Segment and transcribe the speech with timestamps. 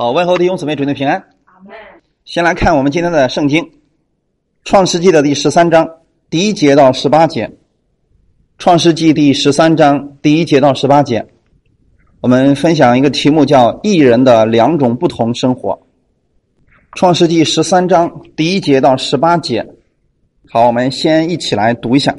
[0.00, 1.24] 好，问候弟兄姊妹，祝你平安。
[2.24, 3.64] 先来看我们今天的圣经，
[4.62, 5.90] 《创世纪》的第十三章
[6.30, 7.48] 第一节到十八节，
[8.58, 11.26] 《创世纪》第十三章第一节到十八节，
[12.20, 15.72] 我们分享一个题目，叫“艺人的两种不同生活”。
[16.96, 19.66] 《创世纪》十三章第一节到十八节，
[20.48, 22.14] 好，我们先一起来读一下。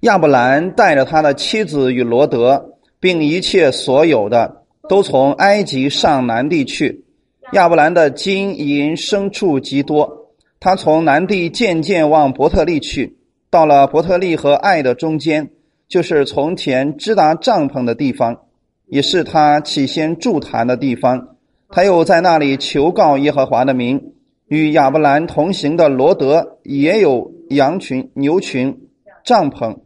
[0.00, 4.57] 亚伯兰带着他的妻子与罗德，并一切所有的。
[4.88, 7.04] 都从埃及上南地去，
[7.52, 10.34] 亚伯兰的金银牲畜极多。
[10.60, 13.16] 他从南地渐渐往伯特利去，
[13.50, 15.50] 到了伯特利和爱的中间，
[15.88, 18.40] 就是从前支达帐篷的地方，
[18.86, 21.36] 也是他起先筑坛的地方。
[21.68, 24.14] 他又在那里求告耶和华的名。
[24.48, 28.88] 与亚伯兰同行的罗德也有羊群、牛群、
[29.22, 29.80] 帐篷，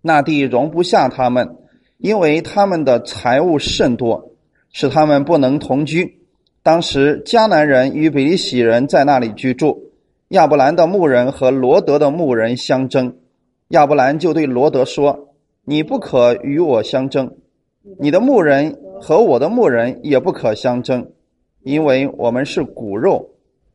[0.00, 1.56] 那地容不下他们，
[1.98, 4.31] 因为他们的财物甚多。
[4.72, 6.18] 使他们不能同居。
[6.62, 9.90] 当时迦南人与比利洗人在那里居住。
[10.28, 13.14] 亚伯兰的牧人和罗德的牧人相争，
[13.68, 15.28] 亚伯兰就对罗德说
[15.66, 17.30] ：“你不可与我相争，
[17.98, 21.06] 你的牧人和我的牧人也不可相争，
[21.62, 23.28] 因为我们是骨肉，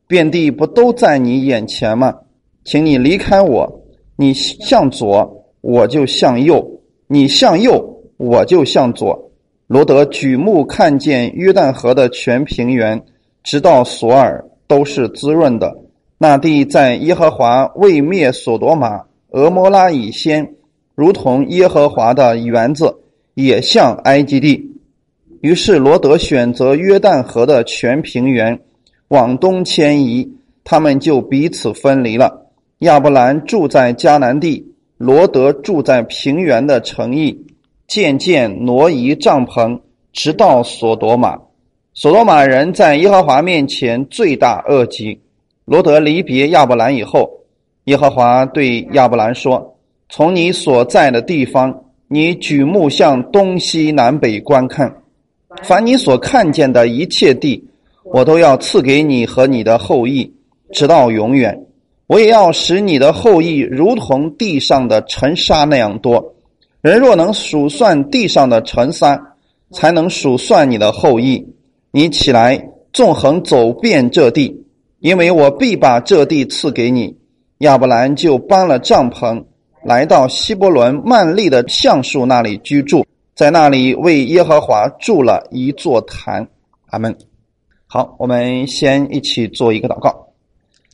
[0.08, 2.18] 遍地不都在你眼前吗？
[2.64, 3.84] 请你离开我，
[4.16, 9.26] 你向左我就向右，你向右我就向左。”
[9.68, 13.04] 罗德举目看见约旦河的全平原，
[13.42, 15.76] 直到索尔都是滋润的。
[16.16, 20.54] 那地在耶和华未灭索多玛、俄摩拉以先，
[20.94, 22.96] 如同耶和华的园子，
[23.34, 24.74] 也像埃及地。
[25.42, 28.58] 于是罗德选择约旦河的全平原，
[29.08, 30.32] 往东迁移，
[30.64, 32.46] 他们就彼此分离了。
[32.78, 37.44] 亚伯兰住在迦南地，罗德住在平原的城邑。
[37.88, 39.80] 渐渐挪移帐篷，
[40.12, 41.38] 直到索多玛。
[41.94, 45.18] 索多玛人在耶和华面前罪大恶极。
[45.64, 47.30] 罗德离别亚伯兰以后，
[47.84, 49.74] 耶和华对亚伯兰说
[50.10, 54.94] ：“从你所在的地方，你举目向东西南北观看，
[55.62, 57.66] 凡你所看见的一切地，
[58.04, 60.30] 我都要赐给你和你的后裔，
[60.72, 61.58] 直到永远。
[62.06, 66.34] 我也要使你的后裔如同地上的尘沙那样多。”
[66.80, 69.20] 人若能数算地上的尘沙，
[69.72, 71.44] 才能数算你的后裔。
[71.90, 74.64] 你起来，纵横走遍这地，
[75.00, 77.18] 因为我必把这地赐给你。
[77.58, 79.44] 亚伯兰就搬了帐篷，
[79.84, 86.46] 来到希伯伦曼利的橡树那里居住，在那里为耶和华筑了一座坛。
[86.90, 87.16] 阿门。
[87.88, 90.28] 好，我们先一起做一个祷告。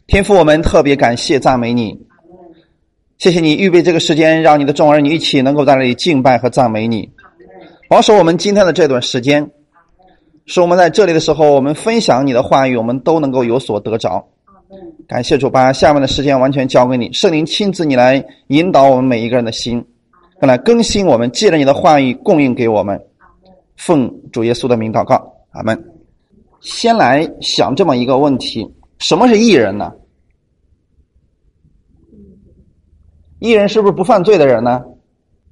[0.06, 1.94] 天父，我们特别感谢赞美你。
[3.24, 7.08] 谢谢你预备这个时间，让你的众儿女一起能够在那里敬拜和赞美你，
[7.88, 9.50] 保守我们今天的这段时间，
[10.44, 14.22] 使我们在这里的时候，我们分享你的话语，我们都能够有所得着。
[15.08, 19.82] 感谢主，把下面的时间完全交给你，圣灵亲自你来引导我们每一个人的心，
[20.40, 23.00] 来更新我们，借着你的话语供应给我们。
[23.78, 25.82] 奉主耶稣的名祷告，阿门。
[26.60, 29.90] 先来想这么一个问题：什么是艺人呢？
[33.44, 34.82] 艺人是不是不犯罪的人呢？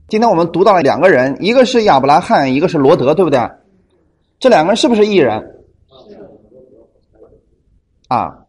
[0.08, 3.38] 今天我们读到了两个人，一个是亚伯拉罕，一个是罗德，对不对？
[4.38, 5.60] 这两个人是不是艺人？
[8.08, 8.46] 啊，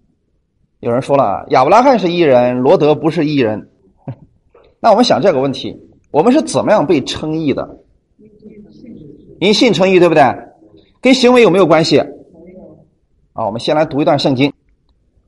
[0.79, 3.69] 有人说了，亚伯拉罕是艺人，罗德不是艺人。
[4.79, 5.77] 那我们想这个问题：
[6.11, 7.79] 我们是怎么样被称义的？
[9.41, 10.23] 因信称义，对不对？
[11.01, 11.99] 跟行为有没有关系？
[13.33, 14.49] 啊，我们先来读一段圣经，《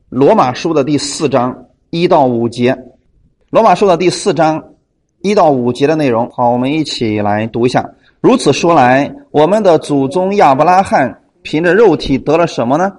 [0.08, 2.74] 罗马书》的第四章一到五节。
[3.48, 4.60] 罗马书的第四章
[5.22, 7.88] 一到五节的内容，好，我们一起来读一下。
[8.20, 12.92] 如此说来，我们的祖宗亚伯拉罕凭着肉体得了什么呢？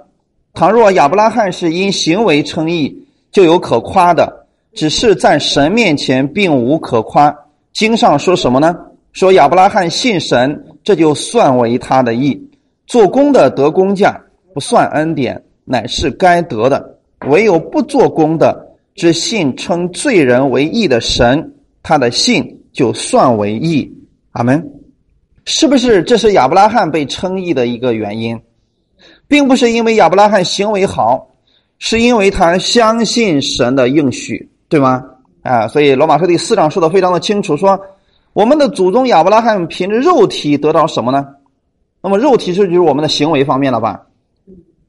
[0.54, 4.26] 倘若亚伯拉罕是因行为称义，就有可夸的；
[4.74, 7.36] 只是在神面前并无可夸。
[7.74, 8.74] 经上说什么呢？
[9.12, 12.42] 说亚伯拉罕信神，这就算为他的义。
[12.86, 14.18] 做工的得工价，
[14.54, 16.82] 不算恩典，乃是该得的；
[17.28, 18.66] 唯有不做工的。
[18.98, 21.54] 之信称罪人为义的神，
[21.84, 23.94] 他的信就算为义。
[24.32, 24.72] 阿门。
[25.46, 28.38] 是不是这是亚伯拉罕被称义的一个原因？
[29.28, 31.28] 并不是因为亚伯拉罕行为好，
[31.78, 35.06] 是因为他相信神的应许，对吗？
[35.44, 37.80] 啊，所以罗马书第四章说的非常的清楚，说
[38.34, 41.24] 我们的祖宗亚伯拉罕凭着肉体得到什么呢？
[42.02, 44.02] 那么肉体是就是我们的行为方面了吧？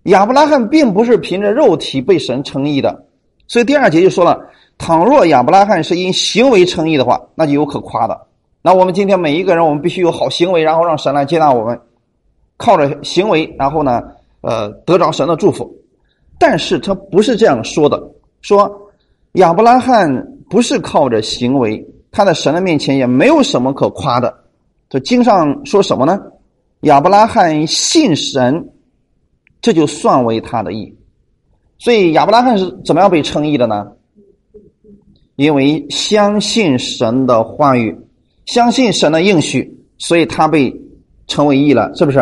[0.04, 3.04] 亚伯拉罕并不是凭着肉体被神称义的。
[3.48, 4.40] 所以第二节就说了，
[4.78, 8.26] 倘若亚伯拉罕是因行为称义的话，那就有可夸的。
[8.62, 11.80] 那我们今天每一个人，我们必须有好行为，然后让神来接纳我们。
[12.58, 14.02] 靠着行为，然后呢，
[14.40, 15.72] 呃，得着神的祝福。
[16.38, 18.02] 但是他不是这样说的，
[18.42, 18.70] 说
[19.32, 24.36] 亚伯拉罕不是靠着行为，他在神的面前也没有什么可夸的。
[24.88, 26.20] 这经上说什么呢？
[26.80, 28.68] 亚伯拉罕信神，
[29.62, 30.97] 这就算为他的义。
[31.78, 33.86] 所以亚伯拉罕是怎么样被称义的呢？
[35.36, 37.96] 因为相信神的话语，
[38.46, 40.74] 相信神的应许，所以他被
[41.26, 42.18] 称为义了，是不是？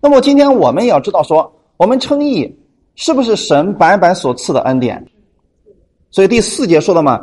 [0.00, 2.54] 那么今天我们也要知道，说我们称义
[2.94, 5.04] 是不是神白白所赐的恩典？
[6.10, 7.20] 所以第四节说的嘛，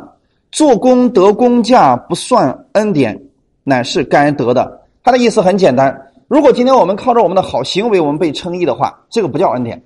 [0.50, 3.20] 做工得工价不算恩典。
[3.64, 4.80] 乃是该得的。
[5.04, 9.80] 他的意思很简单：如果今天我们靠着我们的好行为，我们被称义的话，这个不叫恩典，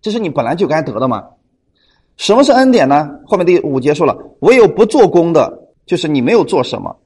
[0.00, 1.24] 这是你本来就该得的嘛。
[2.16, 3.08] 什么是恩典呢？
[3.26, 6.96] 后面第五节说了：唯有不做工的，就是你没有做什么，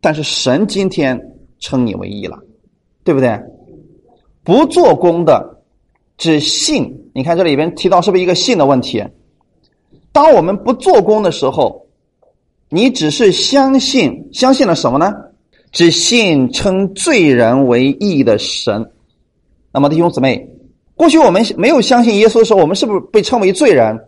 [0.00, 1.20] 但是神今天
[1.58, 2.38] 称你为义了，
[3.04, 3.38] 对不对？
[4.42, 5.62] 不做工的，
[6.16, 7.10] 只信。
[7.14, 9.04] 你看这里边提到是不是一个信的问题？
[10.12, 11.80] 当我们不做工的时候。
[12.74, 15.12] 你只是相信，相信了什么呢？
[15.72, 18.90] 只信称罪人为义的神。
[19.70, 20.48] 那么弟兄姊妹，
[21.02, 23.98] 过去我们没有相信耶稣的时候，我们是不是被称为罪人？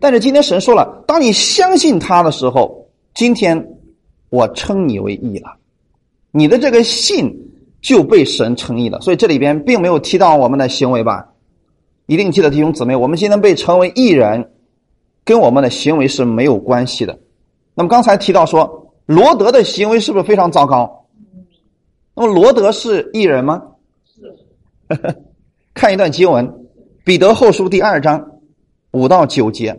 [0.00, 3.78] 但是今天神说了，当你相信他的时候，今天
[4.28, 5.58] 我称你为义了。
[6.32, 7.32] 你的这个信
[7.80, 9.00] 就被神称义了。
[9.00, 11.28] 所以这里边并没有提到我们的行为吧？
[12.06, 14.50] 一定记得弟兄姊妹，我们今天被称为义人，
[15.24, 17.16] 跟我们的行为是没有关系的。
[17.76, 21.06] 那么刚才提到说，罗德的行为是不是非常糟糕？
[22.16, 23.62] 那么罗德是艺人吗？
[24.90, 25.16] 是。
[25.74, 26.46] 看一段经文，
[27.02, 28.24] 《彼得后书》第二章
[28.92, 29.76] 五到九节，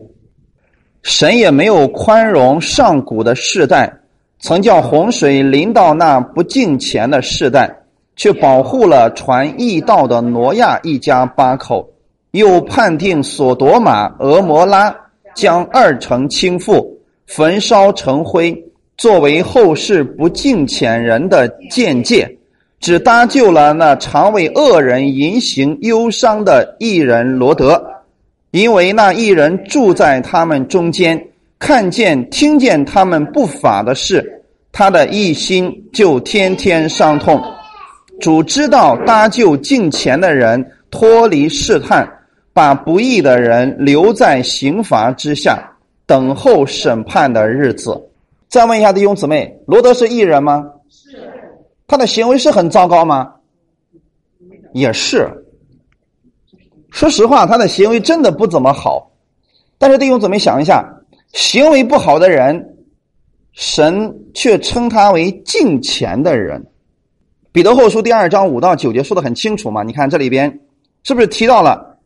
[1.03, 3.93] 神也没有宽容上古的世代，
[4.39, 7.83] 曾叫洪水临到那不敬虔的世代，
[8.15, 11.87] 却保护了传义道的挪亚一家八口，
[12.31, 14.93] 又判定索多玛、俄摩拉
[15.35, 16.85] 将二城倾覆。
[17.25, 18.53] 焚烧成灰，
[18.97, 22.37] 作为后世不敬虔人的见解，
[22.83, 27.81] 只搭救了那常为恶人淫行忧伤的艺人罗德，
[28.51, 34.43] 因为那艺人住在他们中间，看见听见他们不法的事，
[34.73, 37.41] 他的一心就天天伤痛。
[38.19, 42.05] 主知道搭救近前的人脱离试探，
[42.51, 45.57] 把不义的人留在刑罚之下。
[46.05, 47.97] 等候审判的日子。
[48.49, 50.65] 再问一下弟兄姊妹，罗德是艺人吗？
[50.89, 51.17] 是。
[51.93, 53.31] 他的行为是很糟糕吗？
[54.73, 55.29] 也是。
[56.89, 59.11] 说实话，他的行为真的不怎么好。
[59.77, 60.83] 但是弟兄姊妹想一下，
[61.33, 62.77] 行为不好的人，
[63.51, 66.65] 神却称他为敬虔的人。
[67.51, 69.83] 彼得后书第二章五到九节说的很清楚嘛？
[69.83, 70.61] 你看这里边
[71.03, 71.99] 是不是提到了？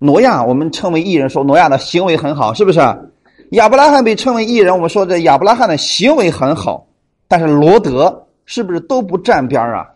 [0.00, 2.80] 挪亚，我们称为艺人，说挪亚的行为很好，是不是？
[3.50, 6.88] 亚伯拉罕被称为艺人，我们说这亚伯拉罕的行为很好，
[7.28, 9.86] 但是罗德是不是都不沾边啊？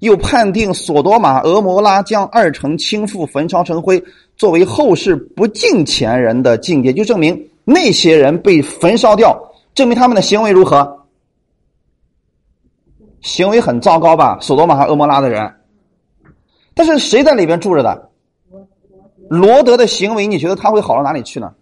[0.00, 4.02] 又判定索多玛、俄摩拉将二城倾覆、焚烧成灰，
[4.36, 9.40] 作为后世不敬前人的境界，就证明那些人被焚烧掉，
[9.74, 11.06] 证明他们的行为如何？
[13.20, 14.36] 行为很糟糕吧？
[14.40, 15.54] 索多玛和俄摩拉的人，
[16.74, 18.10] 但是谁在里边住着的？
[19.28, 21.54] 罗德的行为，你觉得他会好到哪里去呢？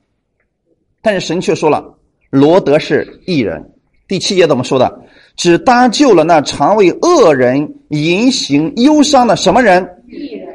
[1.02, 1.94] 但是神却说了，
[2.30, 3.74] 罗德是异人。
[4.08, 5.02] 第七节怎么说的？
[5.40, 9.82] 只搭救了那常为恶人淫行忧伤的什么人？
[10.06, 10.46] 异人。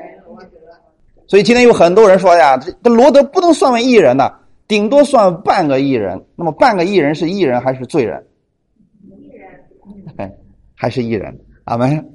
[1.26, 4.32] 所以今天有很多人说呀，这罗德不能算为艺人的，
[4.68, 6.24] 顶多算半个艺人。
[6.36, 8.24] 那么半个艺人是艺人还是罪人？
[9.10, 10.32] 异人。
[10.76, 11.36] 还是艺人。
[11.64, 12.08] 阿门。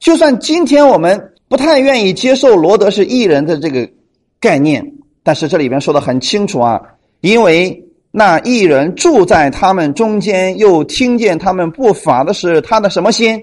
[0.00, 3.88] 就算今天我们不太愿意接受罗德是艺人的这个。
[4.40, 4.84] 概念，
[5.22, 6.80] 但是这里边说的很清楚啊，
[7.20, 7.84] 因为
[8.18, 13.40] 那一人住在他们中间，又听见他们不法的是他的什么心？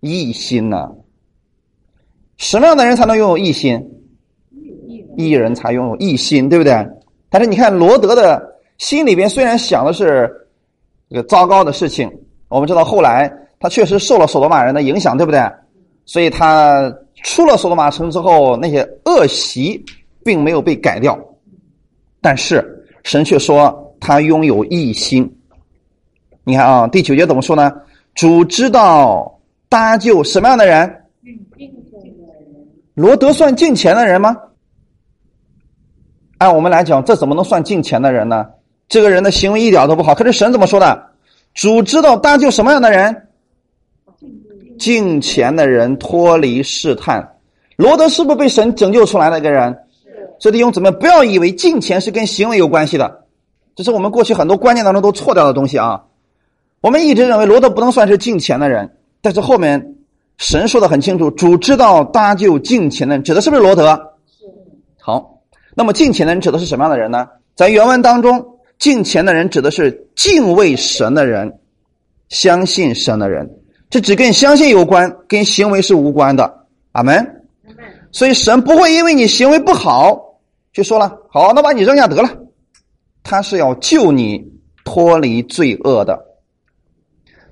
[0.00, 0.90] 异心呢？
[2.36, 3.80] 什么样的人才能拥有异心？
[5.16, 6.74] 异人才拥有异心，对不对？
[7.30, 8.42] 但是你看罗德的
[8.78, 10.28] 心里边虽然想的是
[11.08, 12.10] 这个糟糕的事情，
[12.48, 15.40] 我们知道后来他确实受了索罗玛人的影响，对不对？
[16.04, 16.92] 所以他。
[17.24, 19.84] 出了索罗玛城之后，那些恶习
[20.22, 21.18] 并没有被改掉，
[22.20, 22.77] 但是
[23.08, 25.34] 神却说他拥有异心。
[26.44, 27.72] 你看啊，第九节怎么说呢？
[28.14, 31.04] 主知道搭救什么样的人？
[32.92, 34.36] 罗德算进钱的人吗？
[36.36, 38.46] 按我们来讲，这怎么能算进钱的人呢？
[38.90, 40.14] 这个人的行为一点都不好。
[40.14, 41.06] 可是神怎么说的？
[41.54, 43.28] 主知道搭救什么样的人？
[44.78, 47.36] 进钱的人脱离试探。
[47.76, 49.78] 罗德是不是被神拯救出来的一个人？
[50.38, 53.24] 所以弟兄姊妹，不要以为敬虔是跟行为有关系的，
[53.74, 56.02] 这是我们过去很多观念当中都错掉的东西啊。
[56.80, 58.88] 我们一直认为罗德不能算是敬虔的人，
[59.20, 59.96] 但是后面
[60.36, 64.00] 神说的很清楚，主知道搭救敬虔的人，指的是不是罗德？
[65.00, 65.40] 好，
[65.74, 67.26] 那么敬虔的人指的是什么样的人呢？
[67.56, 68.46] 在原文当中，
[68.78, 71.58] 敬虔的人指的是敬畏神的人，
[72.28, 73.50] 相信神的人。
[73.90, 76.66] 这只跟相信有关，跟行为是无关的。
[76.92, 77.42] 阿门。
[78.12, 80.27] 所以神不会因为你行为不好
[80.72, 82.28] 就说了：“好，那把你扔下得了。”
[83.24, 84.42] 他是要救你
[84.84, 86.18] 脱离罪恶的。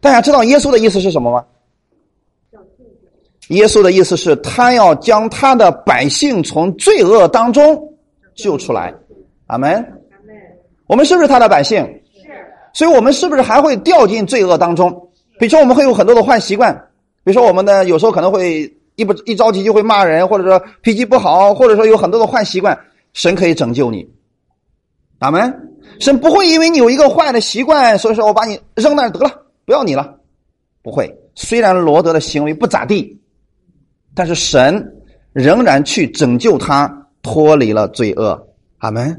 [0.00, 1.44] 大家知道耶稣的意思是什么吗？
[3.48, 7.94] 耶稣的意思是他要将他的百姓从罪恶当中
[8.34, 8.92] 救出来。
[9.46, 9.84] 阿门。
[10.86, 11.82] 我们是不是他的百姓？
[12.14, 12.28] 是。
[12.72, 14.90] 所以我们是不是还会掉进罪恶当中？
[15.38, 16.74] 比如说，我们会有很多的坏习惯。
[17.22, 22.78] 比如说，我们的有时候可能会一不一着急就会骂人，或者说脾气不好，或者说有很多的坏习惯。
[23.16, 24.06] 神可以拯救你。
[25.20, 25.52] 阿门。
[25.98, 29.30] 神不会因为你有一个坏的习惯，所以说我把你扔那得了，
[29.64, 30.14] 不要你了。
[30.82, 31.10] 不会。
[31.34, 33.18] 虽然罗德的行为不咋地。
[34.14, 34.86] 但是神
[35.32, 38.46] 仍然去拯救他，脱离了罪恶。
[38.78, 39.18] 阿门。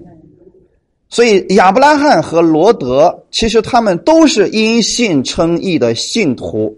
[1.10, 6.78] 所以亚伯拉罕和罗德，其实他们都是因信称义的信徒。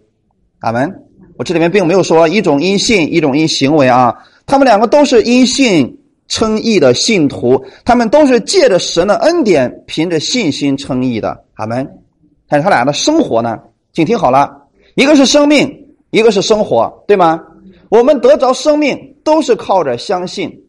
[0.60, 0.90] 阿门。
[1.36, 4.16] 我这里面并没有说一种因信，一种因行为啊。
[4.46, 5.99] 他们两个都是因信
[6.30, 11.44] 称义的信徒，他们都是借着神的恩典，凭着信心称义的。
[11.56, 11.86] 阿门。
[12.48, 13.60] 但是他俩的生活呢？
[13.92, 17.42] 请听好了，一个是生命，一个是生活，对吗？
[17.90, 20.64] 我们得着生命，都是靠着相信，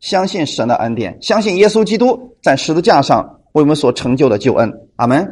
[0.00, 4.72] 相信神的恩典，相信耶稣基督在十字架上为我们所成就的救恩。
[4.96, 5.26] 阿门。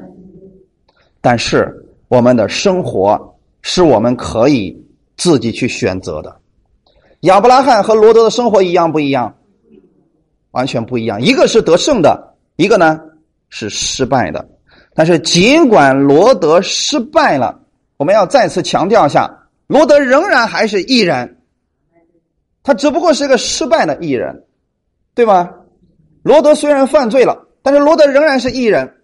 [1.22, 4.84] 但是我们的生活是我们可以
[5.16, 6.36] 自己去选择的。
[7.20, 9.34] 亚伯拉罕和罗德的生活一样不一样？
[10.54, 11.20] 完全不一样。
[11.20, 12.98] 一个是得胜的，一个呢
[13.50, 14.48] 是失败的。
[14.94, 17.60] 但是尽管罗德失败了，
[17.96, 19.30] 我们要再次强调一下。
[19.66, 21.38] 罗德仍然还是艺人，
[22.62, 24.44] 他只不过是一个失败的艺人，
[25.14, 25.50] 对吗？
[26.22, 28.94] 罗德虽然犯罪了，但是罗德仍然是艺人，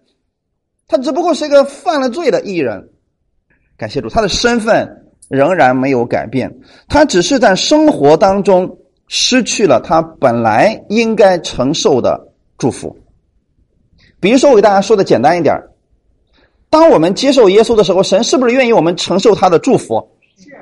[0.87, 2.89] 他只不过是一个犯了罪的艺人。
[3.75, 4.87] 感谢主，他的身份
[5.29, 6.51] 仍然没有改变，
[6.87, 8.77] 他只是在生活当中
[9.13, 12.17] 失去了他本来应该承受的
[12.57, 12.97] 祝福。
[14.21, 15.53] 比如说，我给大家说的简单一点
[16.69, 20.01] 当我们接受耶稣的时候，神是不是愿意我们承受他的祝福？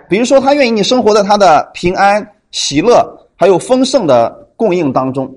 [0.09, 5.31] 比如说，他愿意你生活在他的平安、喜乐还有丰盛的供应当中。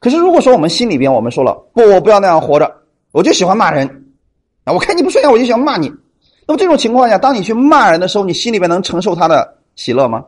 [0.00, 2.68] 可是，如果说我们心里边我们说了不，我不要那样活着，
[3.12, 3.86] 我就喜欢骂人
[4.64, 4.72] 啊！
[4.72, 5.88] 我看你不顺眼，我就想骂你。
[6.48, 10.24] 那么这种情况下，当你去骂人的时候，你心里边能承受他的喜乐吗？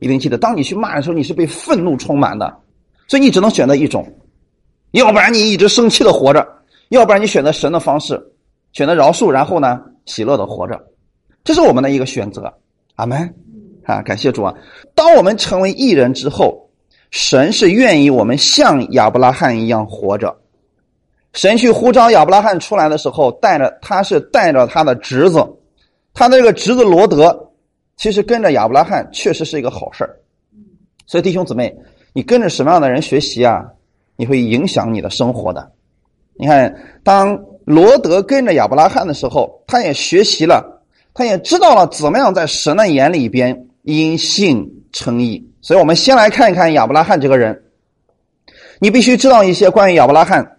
[0.00, 2.52] 一定记得，当你去骂的时候，你是被愤怒充满的，
[3.06, 4.04] 所以你只能选择一种，
[4.90, 6.46] 要不然你一直生气的活着，
[6.88, 8.20] 要不然你选择神的方式，
[8.72, 10.80] 选择饶恕，然后呢，喜乐的活着。
[11.44, 12.52] 这是我们的一个选择，
[12.96, 13.34] 阿门，
[13.84, 14.54] 啊，感谢主啊！
[14.94, 16.68] 当我们成为艺人之后，
[17.10, 20.36] 神是愿意我们像亚伯拉罕一样活着。
[21.32, 25.46] 神去呼召亚伯拉罕出来的时候，带着他是带着他的侄子，
[26.12, 27.49] 他的这个侄子罗德，
[28.00, 30.08] 其实跟着亚伯拉罕确实是一个好事
[31.06, 31.76] 所以弟兄姊妹，
[32.14, 33.62] 你跟着什么样的人学习啊？
[34.16, 35.70] 你会影响你的生活的。
[36.32, 40.82] 你看，当罗德跟着亚伯拉罕的时候，他也学习了。
[41.12, 47.62] 他也知道了怎么样在神的眼里边因信称义，所以我们先来看一看亚伯拉罕这个人。
[48.78, 50.56] 你必须知道一些关于亚伯拉罕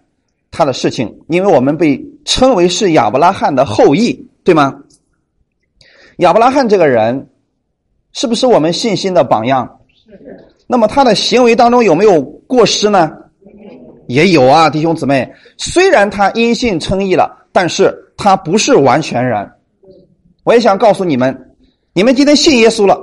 [0.52, 4.80] 他的事情，因为我们被称为是亚伯拉罕的后裔，对吗？
[6.18, 7.26] 亚伯拉罕这个人
[8.12, 9.78] 是不是我们信心的榜样？
[10.66, 13.10] 那么他的行为当中有没有过失呢？
[14.08, 15.30] 也有啊，弟兄姊妹。
[15.56, 19.50] 虽然他因信称义了，但是他不是完全人。
[20.44, 21.54] 我也想告诉你们，
[21.92, 22.98] 你们今天信耶稣了，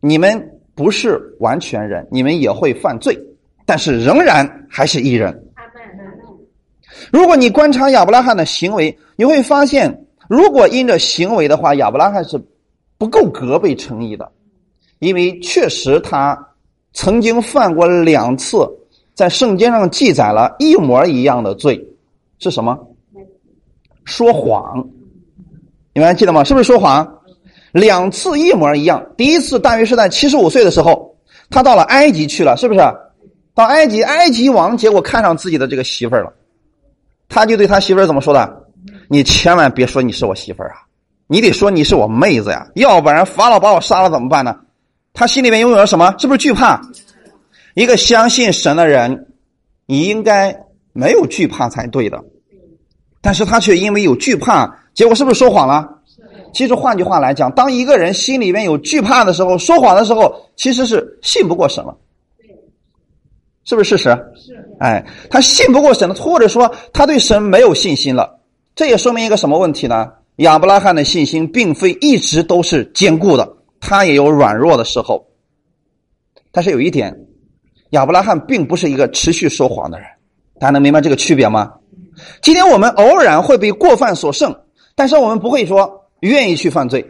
[0.00, 3.18] 你们不是完全人，你们也会犯罪，
[3.64, 5.42] 但是仍然还是一人。
[7.10, 12.38] 如果你观察亚伯拉罕的行为，你会发现，如果因着行为的话，亚伯拉罕是
[13.02, 14.30] 不够格被称义的，
[15.00, 16.38] 因为确实他
[16.92, 18.58] 曾经犯过两次，
[19.12, 21.84] 在圣经上记载了一模一样的罪，
[22.38, 22.78] 是什么？
[24.04, 24.88] 说谎。
[25.92, 26.44] 你们还记得吗？
[26.44, 27.04] 是不是说谎？
[27.72, 29.04] 两次一模一样。
[29.16, 31.12] 第一次大约是在七十五岁的时候，
[31.50, 32.80] 他到了埃及去了，是不是？
[33.52, 36.32] 到埃及，埃及王结果看上自己的这个媳妇儿了，
[37.28, 38.64] 他就对他媳妇儿怎么说的？
[39.08, 40.86] 你千万别说你是我媳妇儿啊！
[41.32, 44.54] 你得说你是我妹子呀，要不然法老把我杀了怎么办呢？
[45.14, 46.14] 他心里面拥有了什么？
[46.18, 46.78] 是不是惧怕？
[47.72, 49.28] 一个相信神的人，
[49.86, 50.54] 你应该
[50.92, 52.22] 没有惧怕才对的，
[53.22, 55.88] 但是他却因为有惧怕，结果是不是说谎了？
[56.52, 61.96] 其实换句话来讲，当一个人心里面有惧怕的时候，说谎的时候，其实是信不过神了，
[63.64, 64.10] 是不是事实？
[64.36, 64.76] 是。
[64.80, 68.38] 哎，他信不过神了，或者说他对神没有信心了，
[68.74, 70.12] 这也说明一个什么问题呢？
[70.36, 75.26] 亚伯拉罕的信心并非一直都是坚固的，他也有软弱的时候。
[76.50, 77.26] 但是有一点。
[77.90, 80.08] 亚伯拉罕并不是一个持续说谎的人，
[80.58, 81.74] 大家能明白这个区别吗？
[82.40, 84.56] 今天我们偶然会被过犯所胜，
[84.94, 87.06] 但是我们不会说愿意去犯罪，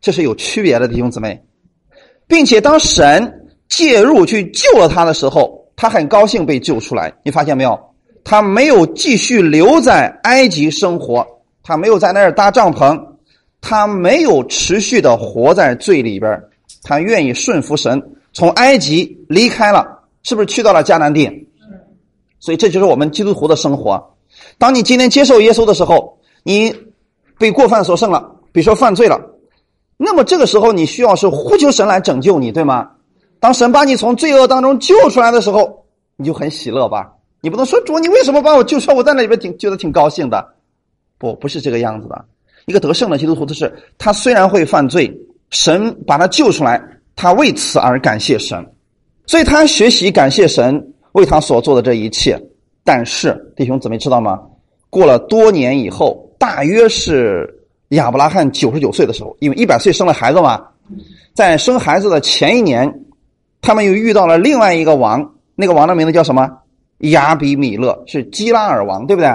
[0.00, 1.40] 这是有区别的弟兄姊妹，
[2.26, 7.14] 并且当神介入去救了他的时候，他很高兴被救出来。
[7.24, 7.78] 你发现没有？
[8.24, 11.24] 他没有继续留在埃及生活，
[11.66, 12.96] 他没有在那儿搭帐篷，
[13.60, 16.40] 他没有持续的活在罪里边，
[16.84, 18.00] 他愿意顺服神，
[18.32, 19.94] 从埃及离开了。
[20.22, 21.48] 是不是去到了迦南地？
[22.38, 24.16] 所以这就是我们基督徒的生活。
[24.58, 26.74] 当你今天接受耶稣的时候，你
[27.38, 29.20] 被过犯所胜了，比如说犯罪了，
[29.96, 32.90] 那么这个时候你需要是呼求神来拯救你，对吗？
[33.38, 35.84] 当神把你从罪恶当中救出来的时候，
[36.16, 37.12] 你就很喜乐吧？
[37.40, 38.96] 你不能说主，你为什么把我救出来？
[38.96, 40.44] 我在那里边挺觉得挺高兴的。
[41.18, 42.24] 不，不是这个样子的。
[42.66, 45.12] 一个得胜的基督徒，的是他虽然会犯罪，
[45.50, 46.82] 神把他救出来，
[47.14, 48.64] 他为此而感谢神。
[49.26, 52.40] 所以他学习感谢神为他所做的这一切，
[52.84, 54.40] 但是弟兄姊妹知道吗？
[54.90, 57.48] 过了多年以后，大约是
[57.88, 60.64] 亚伯拉罕九十九岁的时候，因为一百岁生了孩子嘛，
[61.34, 62.92] 在生孩子的前一年，
[63.60, 66.50] 他们又遇到了另外一个王，那个王的名字叫什么？
[66.98, 69.28] 亚比米勒，是基拉尔王，对不对？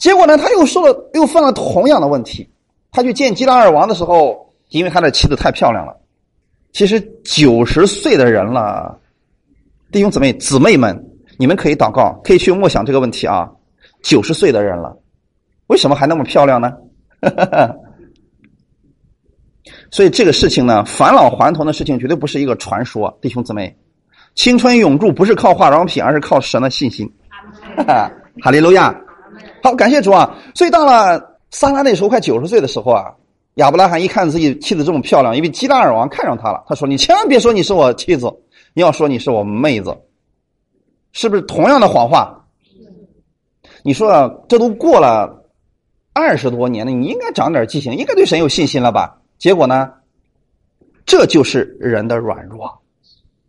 [0.00, 2.48] 结果呢，他又说了，又犯了同样的问题。
[2.90, 5.94] 他去见基拉尔王的时候，因为他的妻子太漂亮了，
[6.72, 8.98] 其实九十岁的人了。
[9.92, 10.98] 弟兄姊妹、姊妹们，
[11.36, 13.48] 你们可以祷告，可以去默想这个问题啊。
[14.02, 14.96] 九十岁的人了，
[15.66, 16.72] 为什么还那么漂亮呢？
[19.92, 23.14] 所以这个事情呢，返老还童的事情绝对不是一个传说。
[23.20, 23.76] 弟兄姊妹，
[24.34, 27.06] 青春永驻不是靠化妆品，而是靠神的信心。
[28.40, 28.98] 哈利路亚！
[29.62, 30.36] 好，感谢主啊！
[30.54, 33.12] 所以到了撒拉那时候快九十岁的时候啊，
[33.54, 38.32] 亚伯拉罕一看自己妻子这么漂亮，因为基拉尔王看上她了，他说：“你千万别说你是我妻子。”
[38.72, 39.92] 你要说你是我妹子，
[41.10, 42.46] 是不是同样的谎话？
[43.82, 45.44] 你说这都过了
[46.12, 49.18] 二十多年了，你应该长点记性，应该对神有信心了吧？
[49.38, 49.90] 结果呢？
[51.04, 52.80] 这就是人的软弱，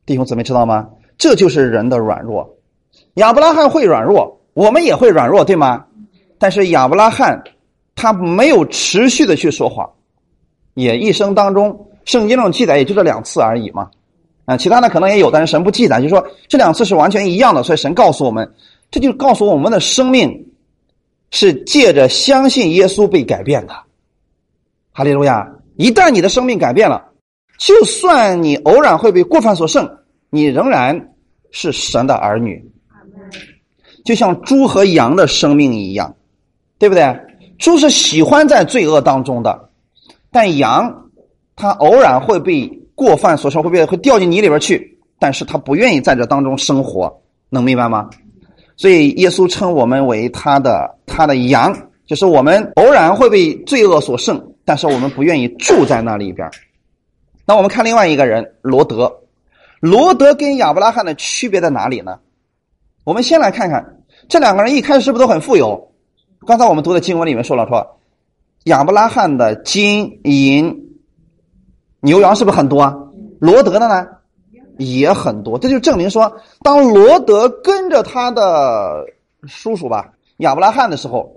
[0.08, 0.90] 弟兄姊妹知道吗？
[1.20, 2.58] 这就是人的软弱。
[3.16, 5.86] 亚伯拉罕会软弱，我们也会软弱，对吗？
[6.42, 7.40] 但是亚伯拉罕
[7.94, 9.88] 他没有持续的去说谎，
[10.74, 13.92] 也一生当中圣经中记载也就这两次而已嘛。
[14.46, 18.52] 啊，其他的可能也有，但是神不记载，就说这两次是完全一样的，所以神告诉我们，
[18.90, 20.48] 这就告诉我们的生命
[21.30, 23.74] 是借着相信耶稣被改变的。
[24.92, 25.48] 哈利路亚！
[25.76, 27.06] 一旦你的生命改变了，
[27.60, 29.88] 就算你偶然会被过犯所胜，
[30.32, 31.14] 你仍然
[31.52, 32.68] 是神的儿女。
[34.04, 36.16] 就像猪和羊的生命一样，
[36.82, 37.18] 对不对？
[37.58, 39.70] 猪是喜欢在罪恶当中的，
[40.30, 41.10] 但羊
[41.56, 42.78] 它偶然会被。
[42.94, 47.12] 过犯所生会被会掉进泥里边去，但是它不愿意在这当中生活，
[47.50, 48.12] 能明白吗？
[48.78, 56.48] 所以耶稣称我们为他的他的羊，就是我们偶然会被罪恶所胜，但是我们不愿意住在那里边。
[57.44, 59.12] 那我们看另外一个人罗德，
[59.80, 62.20] 罗德跟亚伯拉罕的区别在哪里呢？
[63.04, 65.91] 我们先来看看这两个人一开始是不是都很富有？
[66.46, 68.00] 刚才我们读的经文里面说了，说
[68.66, 70.90] 亚伯拉罕的金银。
[72.04, 72.98] 牛羊是不是很多啊？
[73.40, 74.08] 罗德的呢
[74.80, 79.06] 也很多，这就证明说，当罗德跟着他的
[79.46, 81.32] 叔叔吧亚伯拉罕的时候，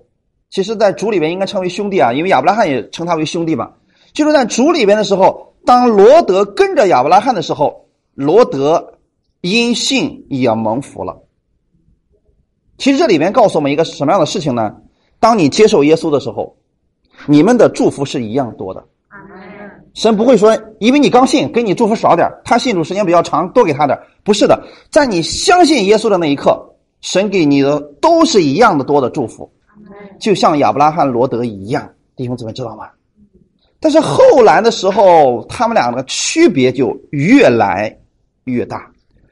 [0.48, 3.72] 其实，在主里边应该称为兄弟啊，因为亚伯拉罕也称他为兄弟嘛。
[4.14, 8.94] 就是在主里边的时候，当罗德跟着亚伯拉罕的时候，罗德
[9.42, 11.20] 因信也蒙福了。
[12.78, 14.76] 其实这里边告诉我们一个什么样的事情呢？
[15.24, 16.54] 当你接受耶稣的时候，
[17.26, 18.84] 你们的祝福是一样多的。
[19.94, 26.62] 神不会说，因为你刚信，给你祝福少点他信主时间比较长，多给他点不是的，在你相信耶稣的那一刻，
[27.00, 29.50] 神给你的都是一样的多的祝福，
[30.20, 31.90] 就像亚伯拉罕、罗德一样。
[32.16, 32.90] 弟兄姊妹知道吗？
[33.80, 37.98] 但是后来的时候，他们俩的区别就越来
[38.44, 38.90] 越大。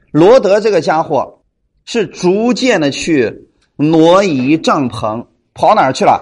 [0.09, 1.39] 罗德这个家伙
[1.85, 3.31] 是逐渐的去
[3.75, 6.21] 挪移帐篷，跑哪儿去了？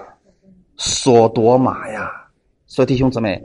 [0.76, 2.10] 索多玛呀。
[2.66, 3.42] 所以弟兄姊妹，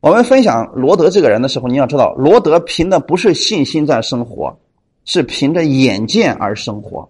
[0.00, 4.58] 我们分享罗德这个人的时候，你要知道，罗德凭的不是信心在生活，
[5.04, 7.06] 是凭着眼见而生活；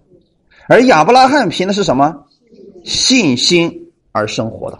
[0.68, 2.24] 而亚伯拉罕凭的是什么？
[2.84, 4.78] 信心而生活的。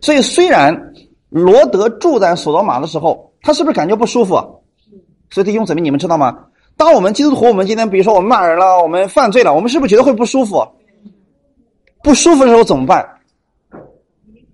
[0.00, 0.94] 所以，虽然
[1.28, 4.34] 罗德住在索罗玛的时候，他是不是感觉不舒服？
[5.30, 6.46] 所以弟兄姊妹，你们知道吗？
[6.80, 10.66] 当我们基督徒，我们今天比如说我们骂人了，我们犯罪了，我们是不是觉得会不舒服？
[12.02, 13.06] 不舒服的时候怎么办？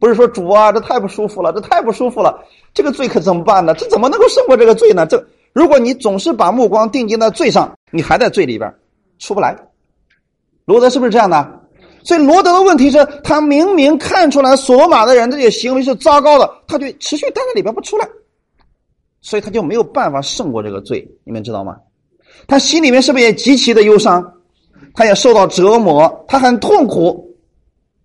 [0.00, 3.72] 不是说主啊，这太不舒服了，这太不舒服了，这个罪可怎么办呢？
[3.74, 5.06] 这怎么能够胜过这个罪呢？
[5.06, 8.74] 这如果你总是把目光定睛在罪上，你还在罪里边
[9.20, 9.56] 出不来。
[10.64, 11.60] 罗德是不是这样的？
[12.02, 18.08] 所以罗德的问题是他明明看出来索马的人这些行为是糟糕的，他就持续待在里边不出来，
[19.20, 21.08] 所以他就没有办法胜过这个罪。
[21.22, 21.76] 你们知道吗？
[22.46, 24.32] 他心里面是不是也极其的忧伤？
[24.94, 27.36] 他也受到折磨，他很痛苦。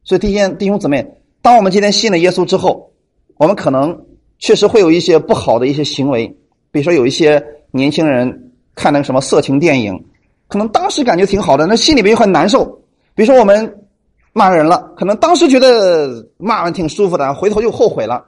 [0.03, 1.05] 所以弟兄弟兄姊妹，
[1.41, 2.91] 当我们今天信了耶稣之后，
[3.37, 3.97] 我们可能
[4.39, 6.27] 确实会有一些不好的一些行为，
[6.71, 7.41] 比如说有一些
[7.71, 10.03] 年轻人看那个什么色情电影，
[10.47, 12.65] 可能当时感觉挺好的，那心里面又很难受。
[13.15, 13.77] 比如说我们
[14.33, 18.25] 骂人了，可能当时觉得骂完挺舒服的，回头又后悔了。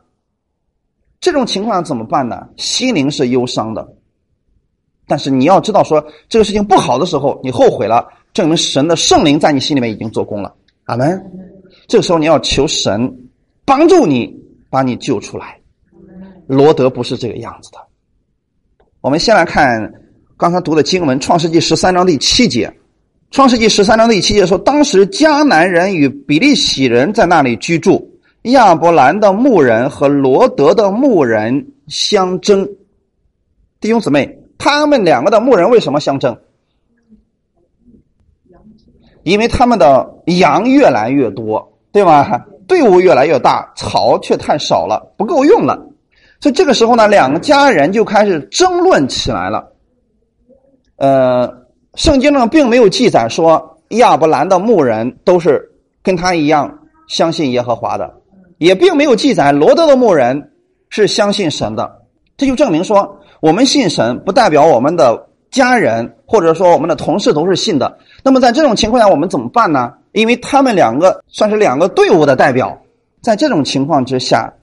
[1.19, 2.47] 这种情况怎么办呢？
[2.57, 3.87] 心灵是忧伤的。
[5.05, 10.53] 但是你要知道，说这个事情不好的时候，你后悔了，证明神的圣灵在你心里面已经做工了。
[10.85, 11.21] 阿门。
[11.87, 13.13] 这个时候你要求神
[13.65, 14.33] 帮助你，
[14.69, 15.59] 把你救出来。
[16.47, 17.77] 罗德不是这个样子的。
[19.01, 19.93] 我们先来看
[20.37, 22.67] 刚才读的经文，《创世纪》十三章第七节，
[23.31, 28.09] 《创世纪》十三章第七节说，当时迦南人与比利洗人在那里居住，
[28.43, 32.65] 亚伯兰的牧人和罗德的牧人相争。
[33.81, 34.42] 弟兄姊妹。
[34.57, 36.37] 他们两个的牧人为什么相争？
[39.23, 42.45] 因为他们的羊越来越多，对吗？
[42.67, 45.77] 队伍越来越大，草却太少了，不够用了。
[46.41, 49.71] 所以这个时候呢，两个家人就开始争论起来了。
[50.97, 58.13] 呃，圣经上并没有记载说亚伯兰的牧人都是跟他一样相信耶和华的，
[58.57, 60.51] 也并没有记载罗德的牧人
[60.89, 62.01] 是相信神的。
[62.35, 63.19] 这就证明说。
[63.43, 67.97] 我们信神，不代表我们的家人或者说我们的同事都是信的。
[68.23, 69.91] 那么在这种情况下，我们怎么办呢？
[70.13, 72.81] 因为他们两个算是两个队伍的代表，
[73.21, 74.53] 在这种情况之下，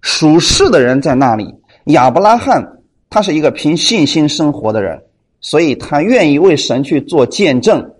[0.00, 1.54] 属世的人在那里。
[1.88, 2.66] 亚伯拉罕
[3.10, 5.02] 他是一个凭信心生活的人，
[5.42, 7.92] 所以他愿意为神去做见证。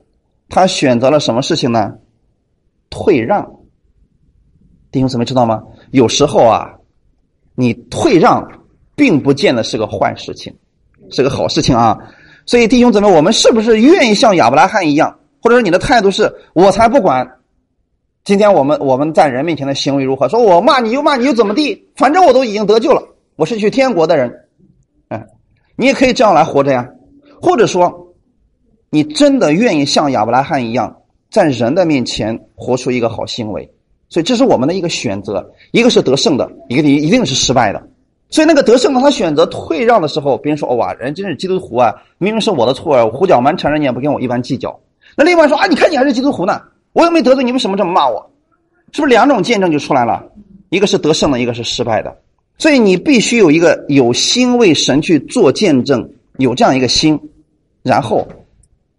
[0.49, 1.93] 他选择了什么事情呢？
[2.89, 3.57] 退让。
[4.91, 5.63] 弟兄姊妹知道吗？
[5.91, 6.77] 有时候啊，
[7.55, 8.64] 你退让。
[8.97, 10.55] 并不见得是个坏事情，
[11.11, 11.99] 是个好事情啊！
[12.47, 17.29] 所以弟兄姊妹，我们是不是愿意像亚伯拉罕一样，或者说你的态度是我才不管？
[18.25, 20.29] 今天我们我们在人面前的行为如何？
[20.29, 21.87] 说我骂你又骂你又怎么地？
[21.97, 23.03] 反正我都已经得救了，
[23.37, 24.33] 我是去天国的人。
[25.09, 25.25] 哎，
[25.77, 26.89] 你也可以这样来活着呀。
[27.43, 28.15] 或者说，
[28.91, 30.97] 你真的愿意像亚伯拉罕一样，
[31.31, 33.71] 在人的面前活出一个好行为？
[34.09, 37.83] 所以这是我们的一个选择，一个是得胜的，一个一一定是失败的。
[38.31, 41.95] 所以那个得胜的他选择退让的时候，别人说：“哇，人真是基督徒啊！
[42.19, 44.77] 明明是我的错啊，胡搅蛮缠，人家也不跟我一般计较。”
[45.17, 46.61] 那另外说：“啊，你看你还是基督徒呢，
[46.95, 48.29] 我又没得罪你，为什么这么骂我？”
[48.91, 50.25] 是不是两种见证就出来了？
[50.71, 52.13] 一个是得胜的，一个是失败的。
[52.59, 56.09] 所以你必须有一个有心为神去做见证，
[56.39, 57.17] 有这样一个心，
[57.83, 58.27] 然后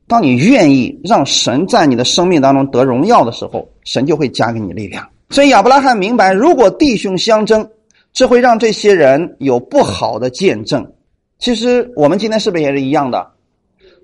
[0.08, 5.06] 当你愿意让神在你的生命当中得荣耀的时候，神就会加给你力量。
[5.30, 7.68] 所以亚伯拉罕明白，如果弟兄相争。
[8.16, 10.94] 这会让这些人有不好的见证。
[11.38, 13.34] 其实我们今天是不是也是一样的？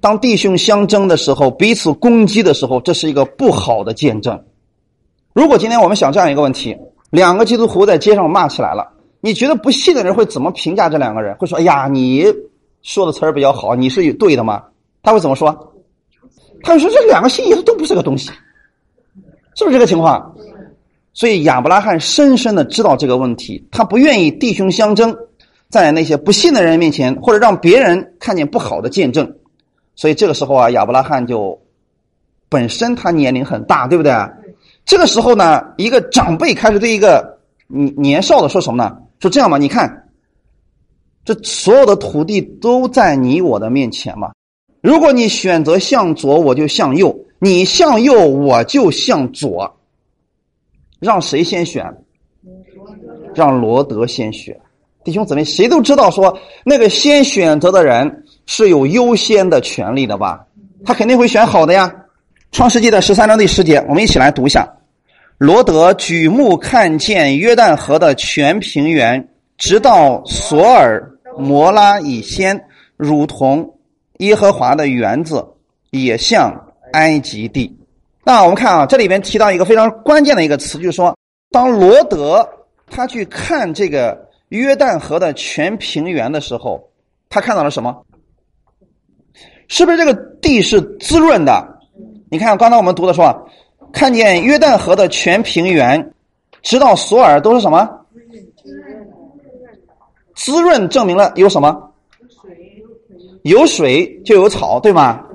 [0.02, 4.44] 当弟兄相争的时候，彼此攻击的时候，这是一个不好的见证。
[5.34, 6.78] 如果今天我们想这样一个问题：
[7.10, 8.86] 两个基督徒在街上骂起来了，
[9.22, 11.34] 你觉得不信的人会怎么评价这两个人？
[11.38, 12.26] 会说：“哎呀，你
[12.82, 14.62] 说的词儿比较好，你是对的吗？”
[15.02, 15.74] 他会怎么说？
[16.64, 18.30] 他会说：“这两个信耶稣都不是个东西。”
[19.56, 20.36] 是不是这个情况？
[21.14, 25.16] 所以亚伯拉罕深深的知道这个问题，他不愿意弟兄相争，
[25.70, 29.30] 在那些不信的人面前，或者让别人看见不好的见证。
[29.96, 31.60] 所以这个时候啊，亚伯拉罕就
[32.48, 34.14] 本身他年龄很大，对不对？
[34.86, 38.98] 这个时候呢，一个长辈开始对一个年年少的说什么呢？
[39.20, 40.10] 说这样吧，你看，
[41.26, 44.32] 这所有的土地都在你我的面前嘛。
[44.82, 49.72] 如果你选择向左，我就向右；你向右，我就向左。
[51.02, 51.84] 让谁先选？
[53.34, 54.58] 让罗德先选。
[55.04, 60.46] 弟兄姊妹，谁都知道说那个先选择的人是有优先的权利的吧？
[60.86, 61.92] 他肯定会选好的呀。
[62.52, 64.72] 创世纪的十三章第十节，我们一起来读一下：
[65.40, 72.64] 罗德举目看见约旦河的全平原，直到索尔摩拉以先，
[72.96, 73.80] 如同
[74.20, 75.44] 耶和华的园子，
[75.90, 76.54] 也像
[76.94, 77.76] 埃及地。
[78.24, 81.18] 那我们看啊，这里边提到一个非常关键的一个词，就是说，
[81.50, 82.48] 当罗德
[82.88, 86.88] 他去看这个约旦河的全平原的时候，
[87.30, 88.06] 他看到了什么？
[89.68, 91.80] 是不是这个地是滋润的？
[92.30, 93.50] 你看刚才我们读的说，
[93.92, 96.14] 看见约旦河的全平原，
[96.62, 97.90] 直到索尔都是什么？
[100.36, 101.92] 滋润证明了有什么？
[103.44, 105.26] 有水就有草，对吗？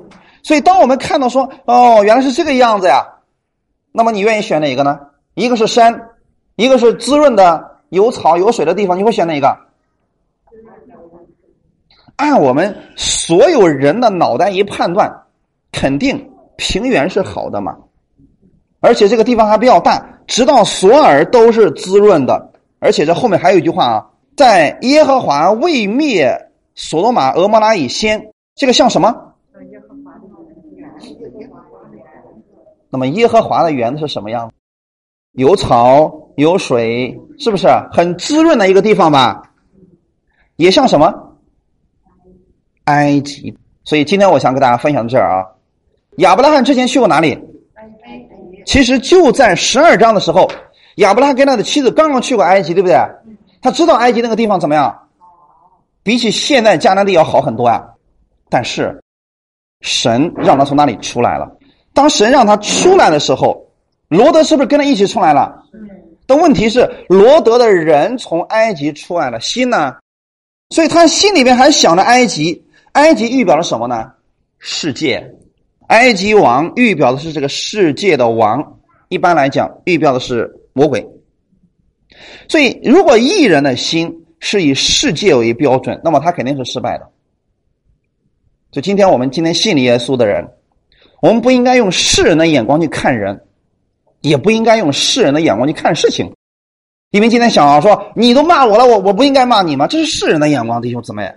[0.47, 3.05] 所以，当我们看到说，哦，原来是这个样子呀，
[3.91, 5.01] 那么你愿意选哪一个呢？
[5.35, 6.11] 一个是山，
[6.55, 9.59] 一个是滋润的有草有水的地方，你会选哪一个？
[12.15, 15.13] 按我们所有人的脑袋一判断，
[15.73, 17.77] 肯定平原是好的嘛。
[18.79, 22.53] 而且这个地方还比较大，直到索尔都是滋润的。
[22.79, 24.07] 而且这后面还有一句话啊，
[24.37, 26.33] 在耶和华未灭
[26.77, 29.26] 所罗马俄摩拉以先，这个像什么？
[32.91, 34.51] 那么耶和华的园子是什么样？
[35.33, 39.43] 有草有水，是不是很滋润的一个地方吧？
[40.57, 41.13] 也像什么？
[42.85, 43.57] 埃及。
[43.85, 45.45] 所以今天我想跟大家分享这儿啊。
[46.19, 47.39] 亚伯拉罕之前去过哪里？
[48.65, 50.51] 其实就在十二章的时候，
[50.97, 52.97] 亚伯拉罕跟他的妻子刚刚去过埃及，对不对？
[53.61, 55.09] 他知道埃及那个地方怎么样？
[56.03, 57.85] 比起现在迦南地要好很多呀。
[58.49, 59.03] 但是
[59.83, 61.56] 神让他从那里出来了。
[61.97, 63.67] 当神让他出来的时候，
[64.09, 65.63] 罗德是不是跟他一起出来了？
[66.27, 69.97] 但问题是，罗德的人从埃及出来了，心呢？
[70.69, 72.63] 所以他心里边还想着埃及。
[72.93, 74.13] 埃及预表了什么呢？
[74.59, 75.27] 世界。
[75.87, 78.79] 埃及王预表的是这个世界的王，
[79.09, 81.07] 一般来讲，预表的是魔鬼。
[82.47, 87.09] 所以，如果艺人的心是以世界为标准，那么他肯定是失败的。
[88.71, 90.47] 就今天我们今天信耶稣的人。
[91.21, 93.41] 我们不应该用世人的眼光去看人，
[94.21, 96.31] 也不应该用世人的眼光去看事情。
[97.11, 99.87] 因为今天想啊，说你都骂我了，我我不应该骂你吗？
[99.87, 101.33] 这是世人的眼光，弟兄姊妹。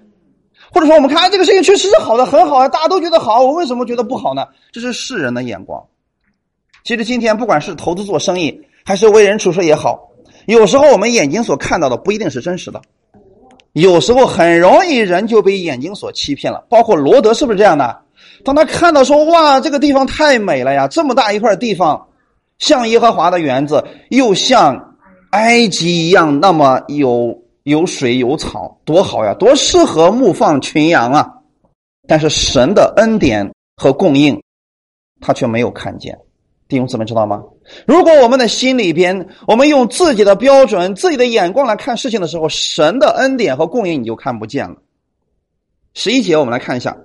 [0.72, 4.46] 或者说，我们看这个事情确实是好的，很好啊，大家都觉得好，我为什么觉得不好呢？
[4.72, 5.84] 这是世人的眼光。
[6.84, 10.00] 其实今天不管是投资做生意，还是为人处事也好，
[10.46, 12.82] 有时候我们眼睛所看到的不一定是真实的，
[13.74, 16.64] 有时候很容易人就被眼睛所欺骗了。
[16.70, 18.02] 包括罗德是不是这样的？
[18.44, 20.88] 当他看到说：“哇，这个地方太美了呀！
[20.88, 22.08] 这么大一块地方，
[22.58, 24.96] 像耶和华的园子，又像
[25.32, 31.30] 埃及一样，那么有有水有草，多好呀，多适合牧放群羊啊！”
[32.08, 34.42] 但是神的恩典和供应，
[35.22, 36.18] 他却没有看见。
[36.68, 37.44] 弟兄姊妹知道吗？
[37.86, 44.76] 如果我们的心里边，我们用自己的标准、自己的眼光来看事情的时候，神的恩典和供应你就看不见了。
[45.94, 46.96] 十一节，我们来看一下。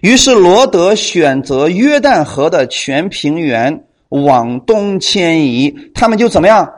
[0.00, 6.72] 于是罗德选择约旦河的全平原往东迁移，他们就怎么样？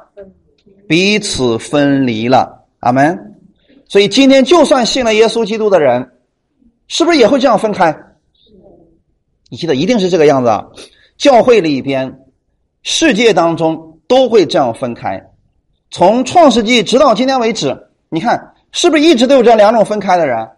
[0.89, 2.65] 彼此分离了。
[2.81, 3.37] 阿门。
[3.89, 6.11] 所以今天就算信了耶稣基督的人，
[6.89, 7.95] 是不是也会这样分开？
[9.51, 10.65] 你记得一定是这个样子啊！
[11.19, 12.21] 教会里边、
[12.83, 15.23] 世界当中都会这样分开。
[15.91, 17.77] 从创世纪直到今天为止，
[18.09, 20.49] 你看是不是一直都有这两种分开的人？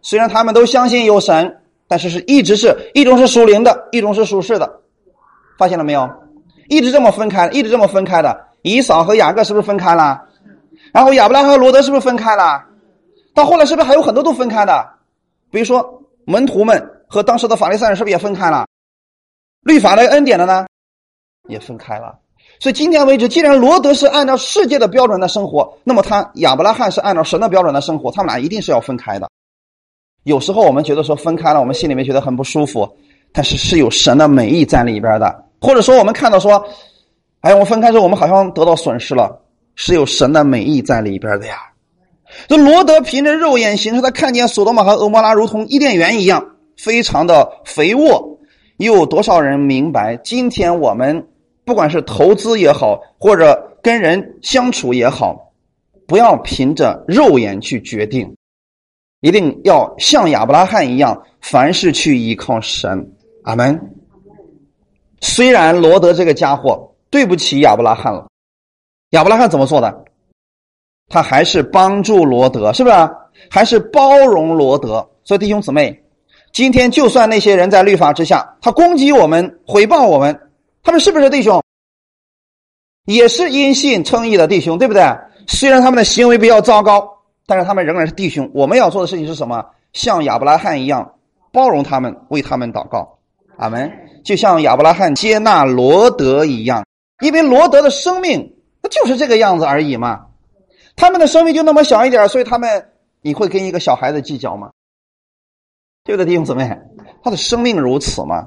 [0.00, 1.56] 虽然他们都相信有神。
[1.86, 4.80] 但是是一直是一种是属灵的，一种是属世的，
[5.58, 6.08] 发现了没有？
[6.68, 8.48] 一直这么分开，一直这么分开的。
[8.62, 10.22] 以扫和雅各是不是分开了？
[10.92, 12.64] 然后亚伯拉罕和罗德是不是分开了？
[13.34, 14.88] 到后来是不是还有很多都分开的？
[15.50, 18.66] 比如说门徒们和当时的法利赛人是不是也分开了？
[19.60, 20.66] 律法的恩典的呢，
[21.48, 22.18] 也分开了。
[22.60, 29.28] 所以今天为止，既然罗德是按照世界的标准在生活，那么他亚伯拉罕是按照神的标准来生活，他们俩一定是要分开的。
[30.24, 32.88] 有时候我们觉得说分开了，我们心里面觉得很不舒服，
[33.32, 35.44] 但是是有神的美意在里边的。
[35.60, 36.62] 或者说我们看到说，
[37.40, 39.40] 哎，我分开之后我们好像得到损失了，
[39.76, 41.56] 是有神的美意在里边的呀。
[42.48, 46.44] 这罗德凭着肉眼形式，他看见索多玛和俄摩拉如同伊甸园一样，
[46.76, 48.38] 非常的肥沃。
[48.78, 51.24] 又有多少人明白，今天我们
[51.64, 55.52] 不管是投资也好，或者跟人相处也好，
[56.08, 58.34] 不要凭着肉眼去决定。
[59.24, 63.10] 一定要像亚伯拉罕一样，凡事去依靠神。
[63.44, 63.94] 阿门。
[65.22, 68.26] 虽然罗德这个家伙对不起亚伯拉罕了，
[69.12, 70.04] 亚伯拉罕怎么做的？
[71.08, 72.96] 他还是帮助罗德，是不是？
[73.48, 75.08] 还是包容罗德。
[75.24, 76.04] 所以弟兄姊妹，
[76.52, 80.38] 今天就算那些人在律法之下，他攻击我们、毁谤我们，
[80.82, 81.62] 他们是不是弟兄？
[83.06, 85.02] 也是因信称义的弟兄，对不对？
[85.46, 87.13] 虽然他们的行为比较糟糕，
[87.46, 88.50] 但是他们仍然是弟兄。
[88.54, 89.64] 我们要做的事情是什么？
[89.92, 91.14] 像亚伯拉罕一样
[91.52, 93.18] 包容他们，为他们祷告。
[93.56, 93.92] 阿门。
[94.24, 96.84] 就像亚伯拉罕接纳罗德一样，
[97.20, 100.26] 因为罗德的生命那就是这个样子而已嘛。
[100.96, 102.88] 他们的生命就那么小一点，所以他们
[103.20, 104.70] 你会跟一个小孩子计较吗？
[106.04, 106.78] 对不对，弟兄姊妹？
[107.22, 108.46] 他的生命如此吗？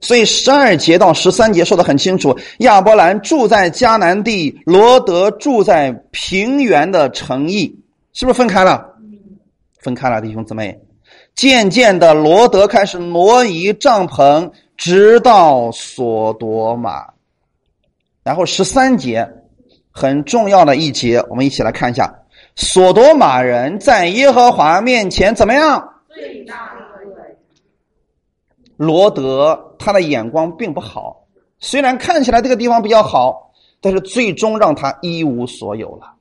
[0.00, 8.94] 所以十二节到十三节说的很清楚：亚伯兰住在迦南地，罗德住在平原的城邑，是不是分开了？
[9.80, 10.78] 分开了，弟兄姊妹。
[11.34, 17.06] 渐渐的，罗德开始挪移帐篷，直到索多玛。
[18.22, 19.26] 然后十三节
[19.90, 22.12] 很重要的一节，我们一起来看一下：
[22.56, 25.88] 索多玛人在耶和华面前怎么样？
[26.08, 26.74] 最大。
[28.76, 31.24] 罗德他的眼光并不好，
[31.58, 36.12] 虽然看起来这个地方比较好，但是最终让他一无所有了，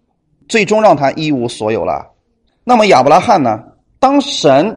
[0.47, 2.11] 最终让他一无所有了。
[2.63, 3.63] 那么亚伯拉罕呢？
[3.99, 4.75] 当神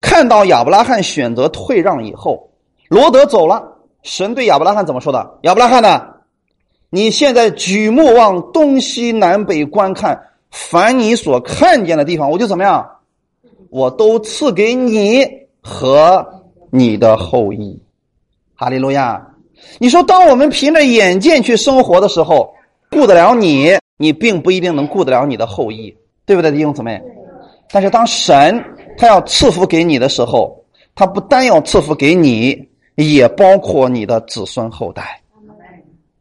[0.00, 2.50] 看到亚伯拉罕选择退让以后，
[2.88, 3.62] 罗德走了，
[4.02, 5.38] 神对亚伯拉罕怎么说的？
[5.42, 6.06] 亚伯拉罕呢？
[6.90, 12.88] 你现在举目往东西南北观看，凡你所看见的地方，我就怎么样？
[13.70, 15.26] 我都赐给你
[15.62, 16.26] 和。
[16.72, 17.82] 你的后裔，
[18.54, 19.20] 哈利路亚！
[19.80, 22.54] 你说，当我们凭着眼见去生活的时候，
[22.92, 26.98] 顾得了你，你并不一定能顾得了你的后裔，对不对，弟兄姊妹？
[27.70, 28.64] 但是当神
[28.96, 35.20] 他要赐福给你的时候，他不单要赐福给你，也包括你的子孙后代。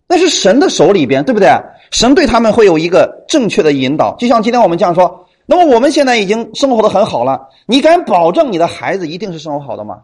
[0.09, 1.47] 那是神的手里边，对不对？
[1.91, 4.13] 神对他们会有一个正确的引导。
[4.17, 10.01] 就像今天我们这样说，那么我们现在已经生活的很好了，你敢保证你的孩子一定是生活好的吗？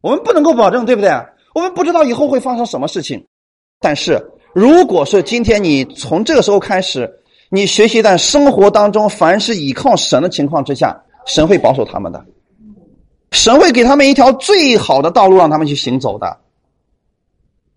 [0.00, 1.10] 我们不能够保证，对不对？
[1.54, 3.24] 我们不知道以后会发生什么事情。
[3.78, 4.20] 但是，
[4.52, 7.10] 如果是今天你从这个时候开始，
[7.48, 12.24] 你学习在生活当中，凡是依靠神的情况之下，神会保守他们的，
[13.32, 16.36] 神会给他们一条最好的道路让他们去行走的。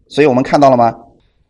[0.07, 0.95] 所以我们看到了吗？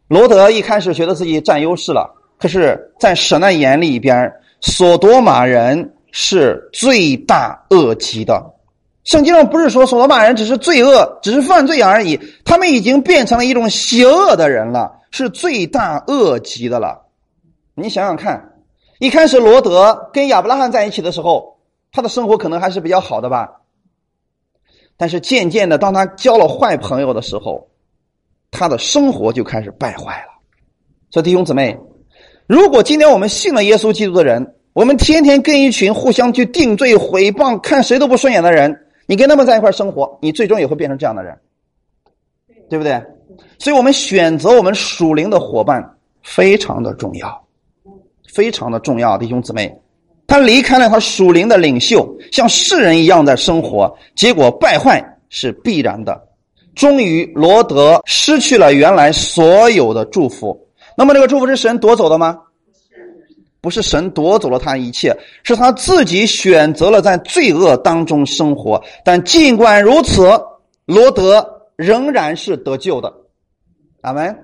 [0.08, 4.32] 罗德一开始觉得自己占优势了，可是，在神的眼里边，
[4.62, 8.53] 索多玛人是罪大恶极的。
[9.04, 17.06] 圣经上不是说索罗玛人只是罪恶，只是犯罪而已，他们已经变成了一种邪恶的人了，是罪大恶极的了。
[17.76, 18.54] 你想想看，
[19.00, 21.58] 一开始罗德跟亚伯拉罕在一起的时候，
[21.92, 23.50] 他的生活可能还是比较好的吧。
[24.96, 27.68] 但是渐渐的，当他交了坏朋友的时候，
[28.52, 30.32] 他的生活就开始败坏了。
[31.10, 31.78] 所以弟兄姊妹，
[32.48, 38.80] 如果今天我们信了耶稣基督的人，我们天天跟一群互相去定罪、毁谤、看谁都不顺眼的人。
[39.06, 41.38] 你跟他们在一块生活，你最终也会变成这样的人，
[42.70, 43.02] 对不对？
[43.58, 45.84] 所以，我们选择我们属灵的伙伴
[46.22, 47.48] 非常的重要，
[48.34, 49.74] 非常的重要，弟兄姊妹。
[50.26, 56.20] 他离开了他属灵的领袖，像世人一样在生活，结果败坏是必然的。
[56.76, 60.58] 终于，罗德失去了原来所有的祝福。
[60.96, 62.40] 那么，这个祝福是神夺走的吗？
[63.64, 68.84] 不是神夺走了他一切，是他自己选择了在罪恶当中生活。
[69.06, 70.30] 但尽管如此，
[70.86, 71.48] 罗德
[71.78, 73.12] 仍然是得救的。
[74.02, 74.38] 阿门。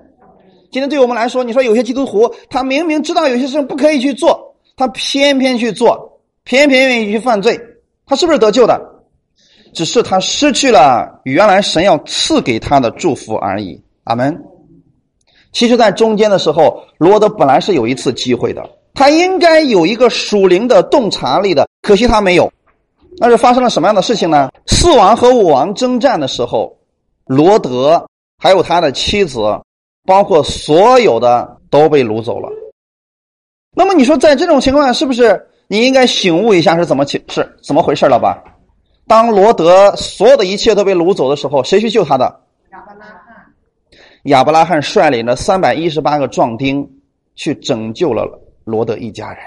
[0.72, 7.60] 今天对我们来说，你说有些基督徒，他明明知道有些事情不可以去做，他偏偏去做，偏偏愿意去犯罪，
[8.06, 8.80] 他是不是得救的？
[9.74, 13.78] 只是他失去了原来神要赐给他的祝福而已。
[14.04, 14.34] 阿门。
[15.52, 18.66] 其实，在中间的时候，罗德本来是有一次机会的。
[18.94, 22.52] 他应该有一个属灵的洞察力的，可惜他没有。
[23.18, 24.50] 那是发生了什么样的事情呢？
[24.66, 26.76] 四王和五王征战的时候，
[27.26, 28.06] 罗德
[28.38, 29.40] 还有他的妻子，
[30.06, 32.48] 包括所有的都被掳走了。
[33.74, 38.42] 那么你说，在这种情况下，是不是你应该醒悟一下是怎么起是怎么回事了吧？
[39.06, 42.24] 当罗德所有的一切都被掳走的时候，谁去救他的？
[42.72, 43.16] 亚伯拉罕。
[44.24, 46.88] 亚伯拉罕率领着三百一十八个壮丁
[47.34, 48.26] 去拯救了。
[48.64, 49.42] 罗德一家人，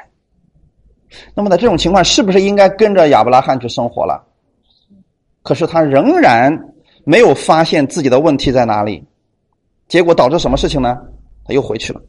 [1.34, 4.24] 那么在这种情况，是不是应该跟着亚伯拉罕去生活了？
[5.43, 6.57] 可是他仍然
[7.03, 9.03] 没有发现自己的问题在哪里，
[9.88, 10.97] 结果导致什么事情呢？
[11.45, 12.01] 他又回去了。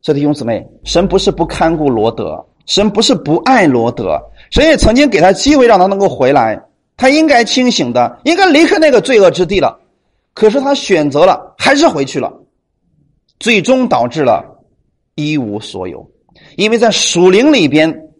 [0.00, 4.18] 这弟兄姊妹，神不是不看顾罗德，神不是不爱罗德，
[4.50, 6.58] 神也曾经给他机会让他能够回来，
[6.96, 9.78] 他应该清醒的，应该离开那个罪恶之地了。
[10.32, 12.32] 可是他选择了，还是回去了，
[13.38, 14.42] 最终导致了。
[15.28, 16.10] 一无所有，
[16.56, 18.10] 因为在属灵里边，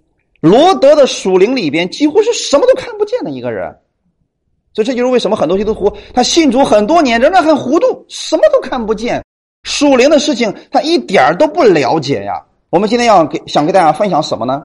[0.40, 3.78] 罗德的属灵里边几乎是什么都看不见的一个人，
[4.74, 9.24] 所以这就是为什么很多基督徒他信主很多年仍然很糊涂，什么都看不见，
[9.62, 12.44] 属灵的事情他一点儿都不了解呀。
[12.70, 14.62] 我们今天要给想给大家分享什么呢？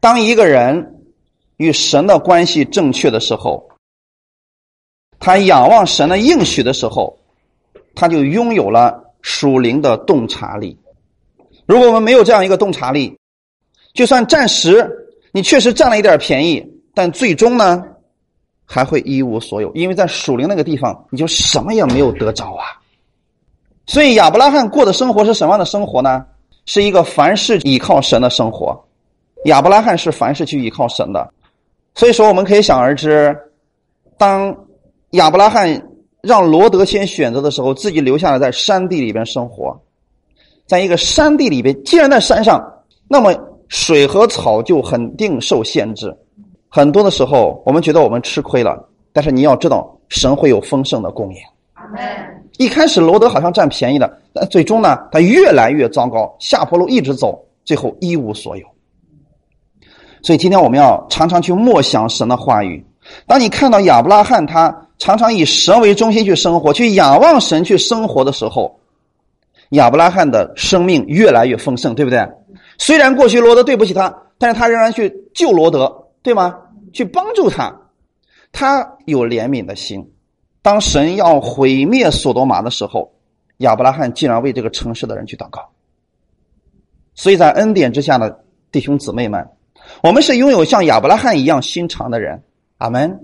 [0.00, 1.04] 当一个人
[1.56, 3.68] 与神的关系正确的时候，
[5.18, 7.18] 他仰望神的应许的时候，
[7.94, 10.78] 他就拥有了属灵的洞察力。
[11.66, 13.16] 如果我们没有这样一个洞察力，
[13.92, 14.88] 就算暂时
[15.32, 16.64] 你确实占了一点便宜，
[16.94, 17.82] 但最终呢，
[18.64, 22.64] 还会一无所有，因为在属灵那个地方，你就什么也没有得着啊。
[23.86, 26.24] 所以亚伯拉罕过的生活是什么样的生活呢？
[26.66, 28.84] 是一个凡事依靠神的生活。
[29.44, 31.32] 亚伯拉罕是凡事去依靠神的，
[31.94, 33.36] 所以说我们可以想而知，
[34.18, 34.56] 当
[35.10, 35.88] 亚伯拉罕
[36.22, 39.80] 让罗德先选择的时候，自己留下来在山地里边生活。
[40.66, 42.60] 在一个山地里边，既然在山上，
[43.06, 43.32] 那么
[43.68, 46.14] 水和草就肯定受限制。
[46.68, 48.76] 很多的时候，我们觉得我们吃亏了，
[49.12, 51.38] 但是你要知道，神会有丰盛的供应。
[52.58, 58.66] 一开始罗德好像占便宜了，但最终呢，他越来越糟糕，下坡路一直走，最后一无所有。
[60.22, 62.84] 所以今天我们要常常去默想神的话语。
[63.26, 68.76] 当你看到亚伯拉罕他常常以神为中心去生活，去仰望神去生活的时候。
[69.70, 72.26] 亚伯拉罕的生命越来越丰盛，对不对？
[72.78, 76.54] 虽然过去罗德对不起他，但是他仍然去救罗德，对吗？
[76.92, 77.74] 去帮助他，
[78.52, 80.12] 他有怜悯的心。
[80.62, 83.12] 当神要毁灭索多玛的时候，
[83.58, 85.68] 亚伯拉罕竟然为这个城市的人去祷告。
[87.14, 89.48] 所以在恩典之下的弟兄姊妹们，
[90.02, 92.42] 我们是拥有像亚伯拉罕一样心肠的人。
[92.78, 93.18] 阿门。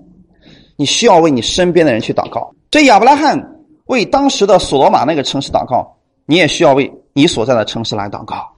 [0.76, 2.53] 你需要为你身边的人去祷告。
[2.70, 5.97] 这亚伯拉罕为当时的索罗玛那个城市祷告。
[6.33, 8.51] 你也需要为你所在的城市来祷告，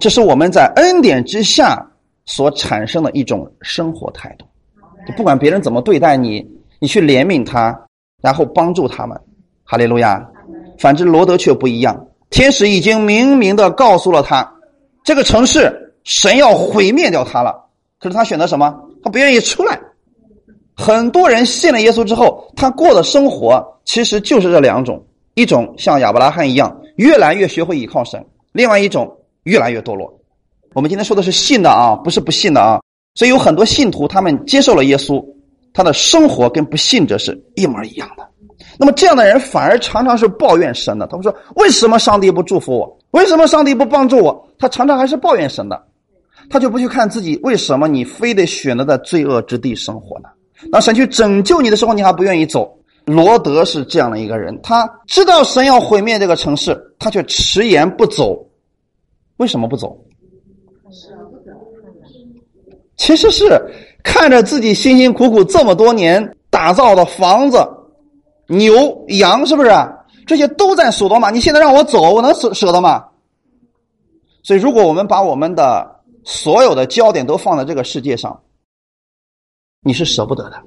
[0.00, 1.80] 这是我们在恩典之下
[2.24, 4.44] 所产生的一种生活态度。
[5.16, 6.44] 不管别人怎么对待你，
[6.80, 7.80] 你去怜悯他，
[8.20, 9.16] 然后帮助他们。
[9.62, 10.20] 哈利路亚。
[10.80, 12.08] 反之，罗德却不一样。
[12.28, 14.52] 天使已经明明的告诉了他，
[15.04, 17.68] 这个城市神要毁灭掉他了。
[18.00, 18.76] 可是他选择什么？
[19.04, 19.78] 他不愿意出来。
[20.74, 25.00] 很多人信了耶稣之后，他过的生活其实就是这两种：
[25.34, 26.76] 一种像亚伯拉罕一样。
[26.96, 29.10] 越来越学会依靠神，另外一种
[29.44, 30.12] 越来越堕落。
[30.74, 32.80] 我们今天说的是信的啊，不是不信的啊。
[33.14, 35.24] 所以有很多信徒，他们接受了耶稣，
[35.72, 38.26] 他的生活跟不信者是一模一样的。
[38.78, 41.06] 那么这样的人反而常常是抱怨神的。
[41.06, 42.98] 他们说：“为什么上帝不祝福我？
[43.12, 45.82] 为什么上帝不帮助我？”他常常还是抱怨神的，
[46.50, 50.28] 他就不去看自己为什么你非得选择在罪恶之地生活呢？
[50.70, 52.75] 当神去拯救你的时候，你还不愿意走。
[53.06, 58.46] 罗德是这样的一个人，他知道神要毁灭这个城市，他却迟延不走。
[59.38, 59.96] 为什么不走？
[62.96, 63.44] 其实是
[64.02, 67.58] 看着自己辛辛苦苦这么多年打造的房子、
[68.48, 69.70] 牛羊，是不是
[70.26, 71.30] 这些都在索多玛？
[71.30, 73.04] 你现在让我走，我能舍舍得吗？
[74.42, 78.42] 所以，如果我们把我们的所有的焦点都放在这个世界上，
[79.82, 80.62] 你是舍不得的。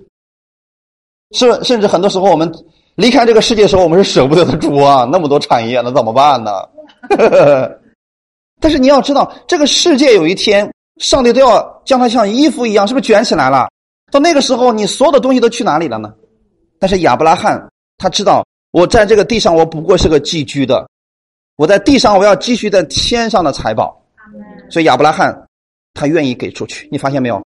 [1.31, 2.51] 是，甚至很多时候我们
[2.95, 5.07] 离开这个世界的时候，我们是舍不得的主啊！
[5.11, 6.51] 那么多产业，那怎么办呢？
[8.59, 13.69] 但是你要知道，这个世界有一天，上帝都要将它像衣服一样，是不是卷起来了？
[14.11, 16.11] 到那个时候，你所有的东西都去哪里了呢？
[16.79, 17.63] 但是亚伯拉罕
[17.97, 20.83] 他知道，我在这个地上，我不过是个寄居的；
[21.57, 23.95] 我在地上，我要积蓄在天上的财宝。
[24.69, 25.47] 所以亚伯拉罕
[25.93, 26.89] 他愿意给出去。
[26.91, 27.39] 你发现没有？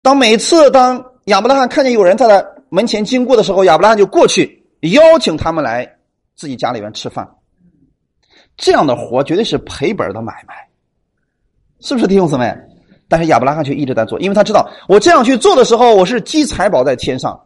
[0.00, 2.59] 当每次当亚伯拉罕看见有人在那。
[2.70, 5.86] 门前经过的时候，亚伯拉罕就过去邀请他们来
[6.34, 7.28] 自己家里边吃饭。
[8.56, 10.54] 这样的活绝对是赔本的买卖，
[11.80, 12.54] 是不是弟兄姊妹？
[13.08, 17.38] 但是亚伯拉罕却一直在做，因为他知道我这样去做的时候，我是积财宝在天上，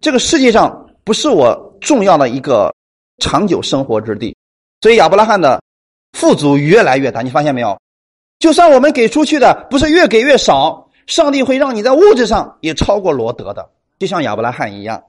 [0.00, 2.72] 这个世界上不是我重要的一个
[3.18, 4.36] 长久生活之地。
[4.80, 5.60] 所以亚伯拉罕的
[6.12, 7.76] 富足越来越大，你发现没有？
[8.38, 13.68] 就算我们给出去的不是越给越少，上帝会让你在物质上也超过罗德的。
[13.98, 15.02] 就像亚伯拉罕一样，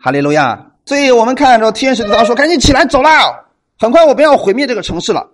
[0.00, 0.64] 哈利路亚！
[0.84, 3.44] 所以我们看着天使对他说：“赶紧起来，走啦！
[3.78, 5.28] 很快我们要毁灭这个城市了。”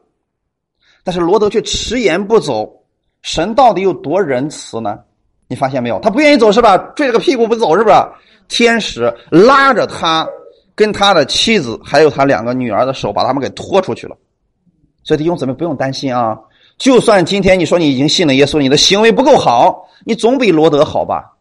[1.05, 2.71] 但是罗德却迟延不走。
[3.23, 4.99] 神到底有多仁慈呢？
[5.47, 6.01] 你发现没有？
[6.01, 6.77] 他不愿意走是吧？
[6.97, 7.97] 拽着个屁股不走是不是？
[8.49, 10.27] 天使拉着他
[10.75, 14.17] 跟他的妻子还有他两个女儿的手，把他们给拖出去了。
[15.05, 16.39] 所以弟兄姊妹不用担心啊！
[16.79, 21.34] 就算今天你说你已经信了耶稣，你的行为不够好，你总比罗德好吧？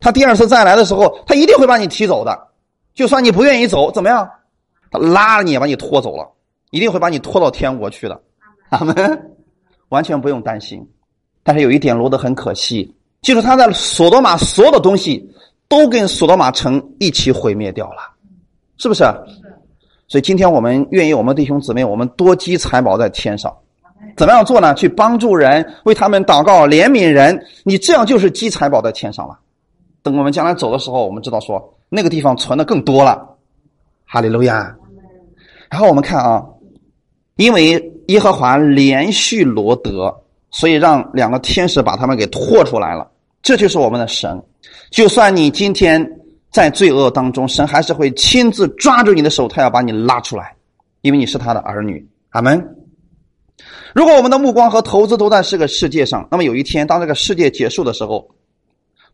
[0.00, 2.48] 他第二次再来的时候，他一定会把你踢走的。
[2.94, 4.28] 就算你不愿意走，怎么样？
[4.90, 6.26] 他拉着你把你拖走了，
[6.70, 8.20] 一定会把你拖到天国去的。
[8.70, 8.94] 他们
[9.88, 10.86] 完全不用担心。
[11.42, 15.28] 但是有一点，罗德很可惜，就是他在索多玛所有的东西
[15.68, 18.02] 都跟索多玛城一起毁灭掉了，
[18.78, 19.04] 是不是？
[20.08, 23.52] 所以今天我们愿意，我们弟兄姊妹，我们多积财宝在天上。
[24.16, 24.72] 怎么样做呢？
[24.74, 27.44] 去帮助人，为他们祷告，怜悯人。
[27.64, 29.38] 你这样就是积财宝在天上了。
[30.06, 33.28] 等我们将来走的时候，我们知道说那个地方存的更多了。
[34.04, 34.72] 哈利路亚。
[35.68, 36.46] 然后我们看啊，
[37.34, 40.16] 因为耶和华连续罗德，
[40.52, 43.10] 所以让两个天使把他们给拖出来了。
[43.42, 44.40] 这就是我们的神。
[44.92, 46.08] 就算你今天
[46.52, 50.54] 在罪恶当中，神还是会亲自抓住你的手，他要把你拉出来，
[51.00, 52.06] 因为你是他的儿女。
[52.30, 52.64] 阿门。
[53.92, 58.28] 如果我们的目光和投资都在这个世界上，那么有一天当这个世界结束的时候，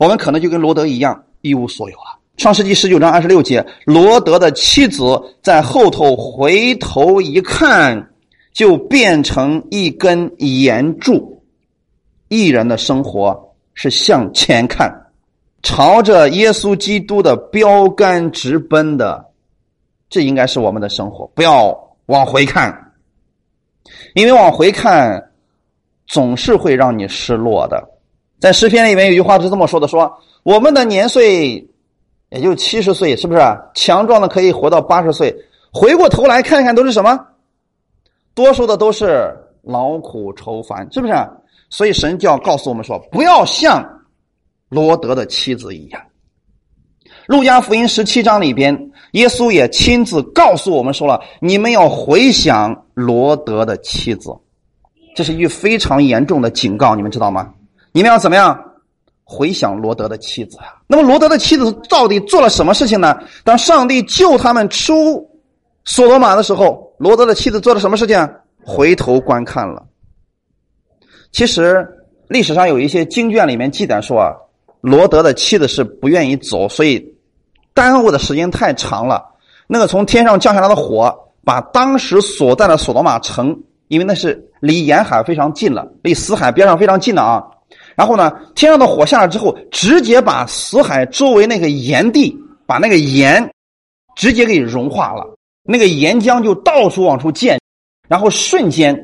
[0.03, 2.19] 我们可能就跟罗德一样一无所有了。
[2.37, 5.05] 创世纪十九章二十六节，罗德的妻子
[5.41, 8.11] 在后头回头一看，
[8.53, 11.41] 就变成一根岩柱。
[12.27, 14.93] 艺人的生活是向前看，
[15.63, 19.25] 朝着耶稣基督的标杆直奔的，
[20.11, 21.73] 这应该是我们的生活，不要
[22.07, 22.77] 往回看。
[24.17, 25.31] 因为往回看，
[26.09, 27.92] 总是会让你失落的。
[28.43, 30.13] 在诗篇里面有句话是这么说的：说
[30.43, 31.65] 我们的年岁
[32.29, 33.41] 也就七十岁，是不是？
[33.73, 35.33] 强壮的可以活到八十岁。
[35.73, 37.17] 回过头来看看，都是什么？
[38.35, 39.33] 多数的都是
[39.63, 41.15] 劳苦愁烦，是不是？
[41.71, 43.89] 所以神就要告诉我们说，不要像
[44.69, 46.03] 罗德的妻子一样。
[47.27, 48.77] 路加福音十七章里边，
[49.13, 54.35] 耶稣也亲自告诉我们说了：“你们要回想罗德的妻子，
[55.15, 57.55] 这是一句非常严重的警告，你们知道吗？
[57.93, 58.59] 你们要怎么样
[59.23, 60.75] 回想罗德的妻子啊？
[60.87, 63.17] 那么罗德的妻子到底做了什么事情呢？
[63.45, 65.31] 当上帝救他们出
[65.85, 68.29] 索罗玛的时候，罗德的妻子做了什么事情？
[68.65, 69.83] 回头观看了。
[71.31, 71.87] 其实
[72.29, 74.33] 历史上有一些经卷里面记载说啊，
[74.81, 77.13] 罗德的妻子是不愿意走，所以。
[77.75, 79.25] 耽误的时间太长了，
[79.67, 81.11] 那个从天上降下来的火，
[81.43, 87.43] 把当时所在的索罗玛城，因为那是离沿海非常近了，离死海边上非常近的啊。
[87.97, 92.37] 然后呢，天上的火下来之后，直接把死海周围那个岩地，
[92.67, 93.49] 把那个盐
[94.17, 95.25] 直接给融化了，
[95.63, 97.59] 那个岩浆就到处往出溅，
[98.09, 98.99] 然后瞬间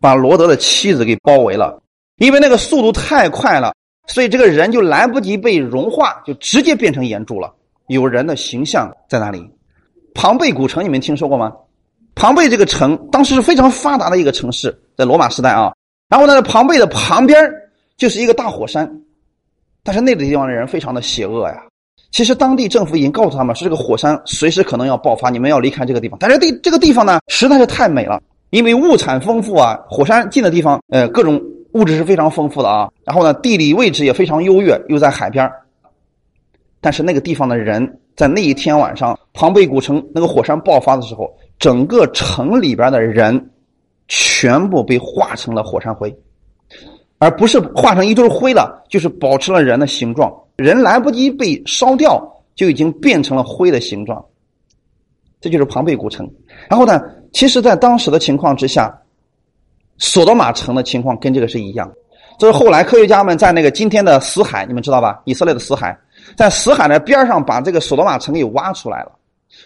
[0.00, 1.80] 把罗德的妻子给包围了。
[2.18, 3.74] 因为那个速度太快了，
[4.06, 7.54] 所以这个人就来不及被融化，就直接变成岩柱了。
[7.88, 9.42] 有人的形象在哪里？
[10.14, 11.52] 庞贝古城，你们听说过吗？
[12.14, 15.72] 庞贝这个城当时是非常发达的一个城市，在罗马时代啊。
[16.08, 17.42] 然后呢，庞贝的旁边
[18.00, 18.90] 就是一个大火山，
[19.82, 21.62] 但是那个地方的人非常的邪恶呀。
[22.10, 26.16] 其实当地政府已经告诉他们，是这个火山随时可能要爆发，你们要离开这个地方。
[26.18, 31.38] 但是地这个地方呢，实在是太美了，因为物产丰富啊，火山近的地方，呃，各种
[31.72, 32.88] 物质是非常丰富的啊。
[33.04, 35.48] 然后呢，地理位置也非常优越，又在海边
[36.80, 43.50] 但是那个地方的人在那一天晚上，庞贝古城那个火山爆发的时候，整个城里边的人
[44.08, 46.10] 全部被化成了火山灰，
[47.20, 50.34] 而不是化成一堆灰了，就是保持了人的形状。
[50.56, 52.18] 人来不及被烧掉，
[52.54, 54.24] 就已经变成了灰的形状。
[55.38, 56.28] 这就是庞贝古城。
[56.68, 56.98] 然后呢，
[57.30, 58.98] 其实，在当时的情况之下，
[59.98, 61.92] 索多玛城的情况跟这个是一样。
[62.38, 65.20] 这是后来科学家们在那个今天的死海，你们知道吧？
[65.26, 65.94] 以色列的死海。
[66.36, 69.12] 在死海的边上，把这个索罗玛城给挖出来了。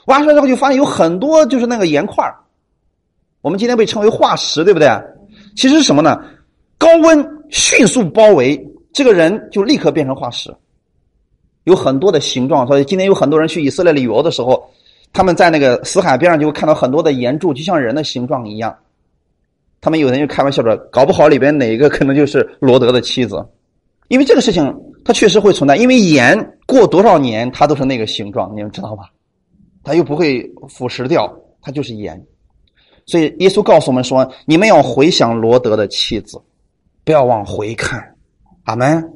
[0.07, 2.29] 挖出来之后，就发现有很多就是那个岩块
[3.43, 4.89] 我们今天被称为化石，对不对？
[5.55, 6.21] 其实是什么呢？
[6.79, 8.61] 高温迅速包围
[8.93, 10.53] 这个人，就立刻变成化石。
[11.63, 14.69] 有很多的形状，所以今天有很多人去以色列旅游的时候，
[15.13, 18.77] 他们在那个死海边上就会看到很多的岩柱，就像人的形状一样。
[19.81, 23.47] 他们有人就开玩笑说，搞不好里边哪一个可能就是罗德的妻子，
[24.09, 24.75] 因为这个事情。
[25.07, 26.35] 它确实会存在，因为盐
[26.67, 29.11] 过多少年它都是那个形状，你们知道吧？
[29.83, 31.31] 它又不会腐蚀掉，
[31.61, 32.19] 它就是盐。
[33.05, 36.41] 所以耶稣告诉我们说：“你们要回想罗德的妻子，
[37.05, 38.15] 不要往回看。”
[38.65, 39.11] 阿门。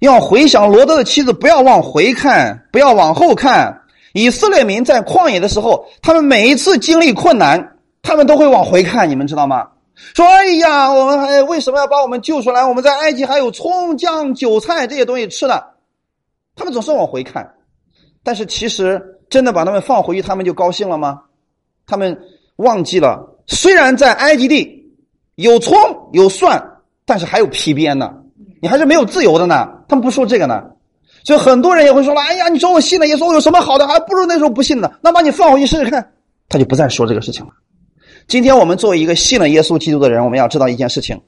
[0.00, 3.82] 要回想罗德的妻子，不要往回看，不要往后看。
[4.14, 9.68] 以色列民在旷野的时候，他们每一次经历困难，他们都会往回看，你们知道吗？
[10.14, 12.64] 说：“哎呀，我们还为什么要把我们救出来？
[12.64, 15.62] 我们在埃及还有葱姜韭菜这些东西吃的。”
[16.56, 17.54] 他们总是往回看，
[18.22, 21.20] 但是其实真的把他们放回去，他们就高兴了吗？
[21.86, 22.18] 他们
[22.56, 24.90] 忘记了，虽然在埃及地
[25.34, 25.76] 有葱
[26.12, 26.69] 有蒜，
[27.10, 28.14] 但是还有皮鞭呢，
[28.62, 29.68] 你还是没有自由的呢。
[29.88, 30.62] 他们不说这个呢，
[31.24, 33.84] 所以很多人也会说了：“哎呀，你说我信了耶稣有什么好的？
[33.88, 36.12] 还不如那时候不信呢。”那把你放回去试试看，
[36.48, 37.50] 他就不再说这个事情了。
[38.28, 41.20] 今天我们作为一个信了耶稣基督的人，我们要知道一件事情：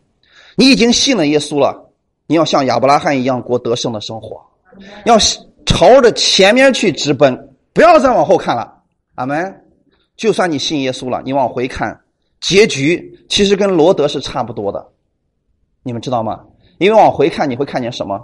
[0.54, 1.90] 你已经信了耶稣了，
[2.28, 4.40] 你要像亚伯拉罕一样过得胜的生活，
[5.04, 5.18] 要
[5.66, 7.36] 朝着前面去直奔，
[7.72, 8.72] 不要再往后看了。
[9.16, 9.52] 阿门。
[10.16, 11.98] 就算你信耶稣了，你往回看，
[12.40, 14.86] 结局其实跟罗德是差不多的，
[15.82, 16.40] 你们知道吗？
[16.78, 18.20] 因为往回看，你会看见什么？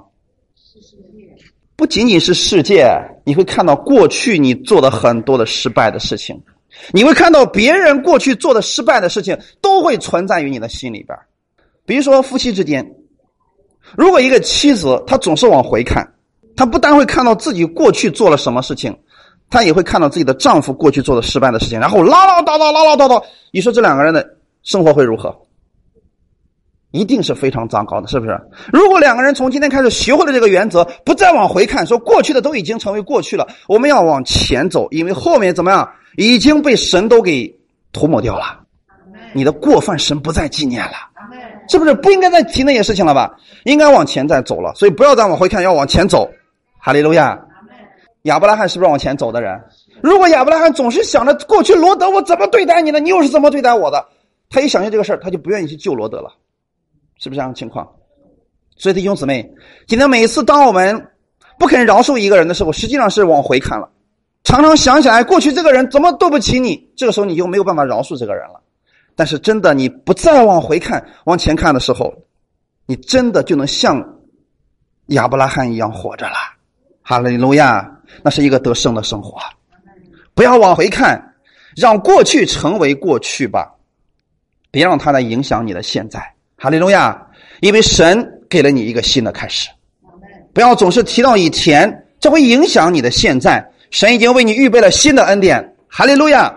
[1.76, 2.90] 不仅仅是世界，
[3.24, 6.40] 你会看到过去你做的很多的失败的事情，
[6.92, 11.16] 你会看到别人过去做的失败的事情都会存在于你的心里边。
[11.86, 12.84] 比如说夫妻之间，
[13.96, 16.06] 如果一个妻子她总是往回看，
[16.56, 18.96] 她不但会看到自己过去做了什么事情。
[19.50, 23.24] 她也会看到自己的丈夫过去做的失败的事情，然后唠唠叨叨、唠唠叨叨。
[23.50, 25.34] 你说这两个人的生活会如何？
[26.90, 28.40] 一定是非常糟糕的，是不是？
[28.72, 37.54] 如果两个人从今天开始学会了这个原则，不再往回看，说过去的都已经成为过去了，我们要往前走，因为后面怎么样已经被神都给
[37.92, 38.60] 涂抹掉了。
[39.34, 40.92] 你的过犯神不再纪念了，
[41.68, 41.92] 是不是？
[41.94, 43.34] 不应该再提那些事情了吧？
[43.64, 46.28] 应该往前再走了，所以不要再往回看，要往前走。
[46.78, 47.38] 哈利路亚。
[48.22, 49.58] 亚伯拉罕是不是往前走的人？
[50.02, 54.04] 如果亚伯拉罕总是想着过去罗德我怎么对待你的，你又是怎么对待我的，
[54.50, 56.32] 他一想起这个事儿，他就不愿意去救罗德了，
[57.18, 57.88] 是不是这样情况？
[58.76, 59.48] 所以弟兄姊妹，
[59.86, 61.10] 今天每次当我们
[61.58, 63.90] 不肯饶恕一个人的时候，实际上是往回看了，
[64.44, 68.60] 常常想起来过去这个人怎么对不起你，这个时候你就没有办法饶恕这个人了。
[69.14, 72.14] 但是真的，你不再往回看，往前看的时候，
[72.86, 74.02] 你真的就能像
[75.06, 76.36] 亚伯拉罕一样活着了。
[77.02, 77.94] 哈利路亚。
[78.22, 79.38] 那是一个得胜的生活，
[80.34, 81.34] 不要往回看，
[81.76, 83.70] 让过去成为过去吧，
[84.70, 86.34] 别让它来影响你的现在。
[86.60, 87.16] 哈利路亚！
[87.60, 89.68] 因为神给了你一个新的开始，
[90.52, 93.64] 不要总是提到以前，这会影响你的现在。
[93.90, 95.76] 神已经为你预备了新的恩典。
[95.88, 96.52] 哈利路亚！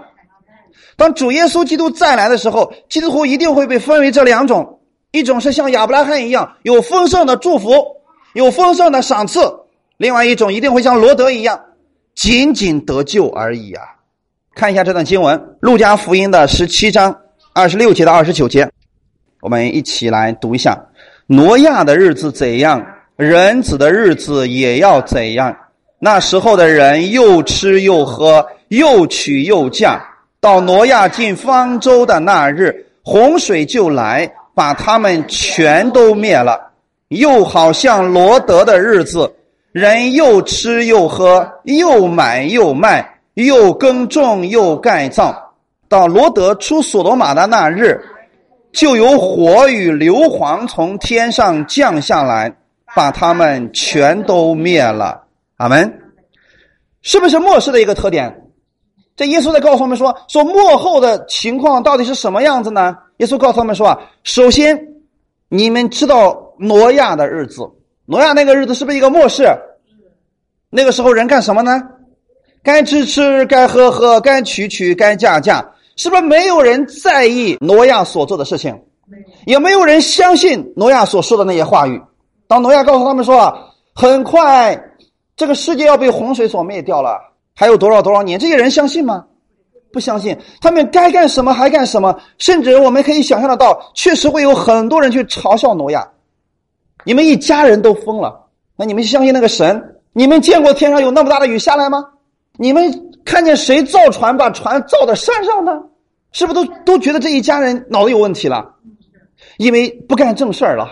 [0.98, 4.80] 当主耶稣基督再来的时候，基督徒一定会被分为这两种：
[5.12, 7.86] 一种是像亚伯拉罕一样有丰盛的祝福，
[8.34, 9.40] 有丰盛的赏赐。
[9.98, 11.60] 另外一种一定会像罗德一样，
[12.16, 13.84] 仅仅得救而已啊！
[14.56, 17.16] 看一下这段经文，《路加福音》的十七章
[17.54, 18.68] 二十六节到二十九节，
[19.42, 20.78] 我们一起来读一下：
[21.28, 22.86] 挪亚的日子怎样，
[23.18, 25.56] 人子的日子也要怎样。
[26.00, 30.02] 那时候的人又吃又喝，又娶又嫁。
[30.40, 36.60] 到挪亚进方舟的那日，洪水就来，把他们全都灭了。
[37.10, 39.32] 又好像罗德的日子。
[39.72, 45.34] 人又吃又喝，又买又卖，又耕种又盖造。
[45.88, 47.98] 到罗德出所罗马的那日，
[48.74, 52.56] 就有火与硫磺从天上降下来，
[52.96, 55.24] 把他们全都灭了。
[55.58, 56.00] 阿门。
[57.02, 58.44] 是不是末世的一个特点？
[59.16, 62.96] 这耶稣在告诉我们说：说末后的情况到底是什么样子呢？
[63.18, 64.88] 耶稣告诉他们说啊，首先
[65.50, 67.62] 你们知道挪亚的日子。
[68.06, 69.48] 挪亚那个日子是不是一个末世？
[70.70, 71.82] 那个时候人干什么呢？
[72.64, 75.66] 该吃吃，该喝喝，该娶娶，该嫁嫁，
[76.02, 78.76] 是不是没有人在意挪亚所做的事情？
[79.46, 82.02] 也没有人相信挪亚所说的那些话语。
[82.48, 83.56] 当挪亚告诉他们说啊，
[83.94, 84.76] 很快
[85.36, 87.20] 这个世界要被洪水所灭掉了，
[87.56, 88.40] 还有多少多少年？
[88.40, 89.24] 这些人相信吗？
[89.94, 90.36] 不相信。
[90.60, 96.04] 他们该干什么还干什么，甚至我们可以想象得到，确实会有很多人去嘲笑挪亚。
[97.06, 100.00] 你们一家人都疯了，那你们相信那个神？
[100.14, 102.04] 你们见过天上有那么大的雨下来吗？
[102.58, 102.92] 你们
[103.24, 105.80] 看见谁造船把船造到山上呢？
[106.32, 108.74] 是不是都都觉得这一家人脑子有问题了？
[109.58, 110.88] 因为不干正事儿了。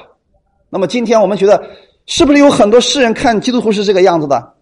[0.70, 1.62] 那么今天我们觉得，
[2.06, 4.54] 是不是有很多世人看基督徒是这个样子的？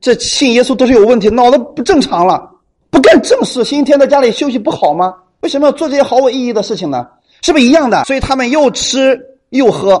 [0.00, 2.50] 这信耶稣都是有问题，脑子不正常了，
[2.90, 5.14] 不干正事，星期天在家里休息不好吗？
[5.40, 7.06] 为什么要做这些毫无意义的事情呢？
[7.42, 8.04] 是不是一样的？
[8.04, 9.20] 所以他们又吃
[9.50, 10.00] 又喝。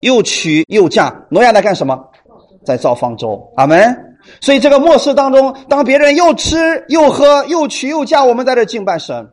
[0.00, 1.98] 又娶又嫁，挪亚在干什么？
[2.64, 3.52] 在造方舟。
[3.56, 3.96] 阿门。
[4.40, 9.28] 所以这个末世当中，当别人又吃又喝又娶又嫁，我们在这敬拜神，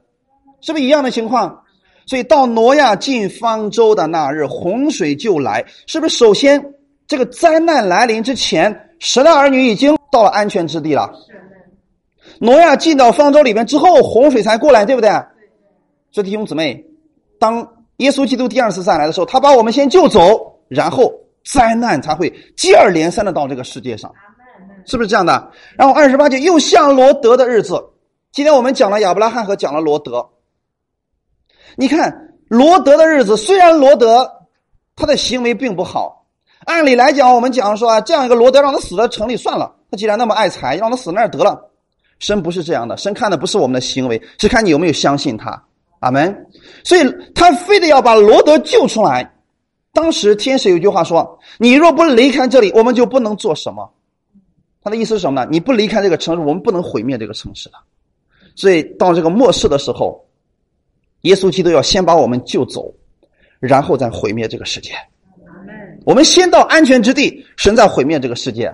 [0.66, 1.62] 是不是一样的情况？
[2.08, 6.18] 所以到挪亚进方舟的那日，洪水就来，是不是？
[6.18, 6.74] 首先，
[7.08, 11.12] 这个灾难来临之前，十的儿女已经到了安全之地了。
[12.40, 15.10] 挪亚进到方舟里面之后，洪水才过来，对不对？
[16.12, 16.84] 所以弟兄姊妹，
[17.40, 20.52] 当耶稣基督第二次再来的时候，他把我们先救走。
[20.68, 21.14] 然后
[21.44, 24.12] 灾难才会接二连三的到这个世界上，
[24.88, 25.52] 是不是这样的？
[25.78, 27.80] 然后二十八节又像罗德的日子。
[28.32, 30.28] 今天我们讲了亚伯拉罕和讲了罗德。
[31.76, 34.30] 你看罗德的日子，虽然罗德
[34.96, 36.26] 他的行为并不好，
[36.66, 39.76] 按理来讲，我们讲说啊，这样一个罗德让他死在城里算了。
[39.92, 41.70] 他既然那么爱财，让他死那儿得了。
[42.20, 45.62] 神不是这样的，神看的不是我们的行为，是看你有没有相信他。
[46.00, 46.48] 阿门。
[46.84, 47.02] 所以
[47.34, 49.34] 他非得要把罗德救出来。
[49.92, 53.90] 当时天使有句话说：“你若不离开这里，我们就不能做什么。”
[54.84, 55.48] 他的意思是什么呢？
[55.52, 57.76] 你不离开这个城市，我们不能毁灭这个城市的。
[58.56, 60.25] 所以到这个末世的时候，
[61.26, 62.94] 耶稣基督要先把我们救走，
[63.60, 64.92] 然后再毁灭这个世界。
[66.06, 68.72] 我们先到安全之地，神再毁灭这个世界。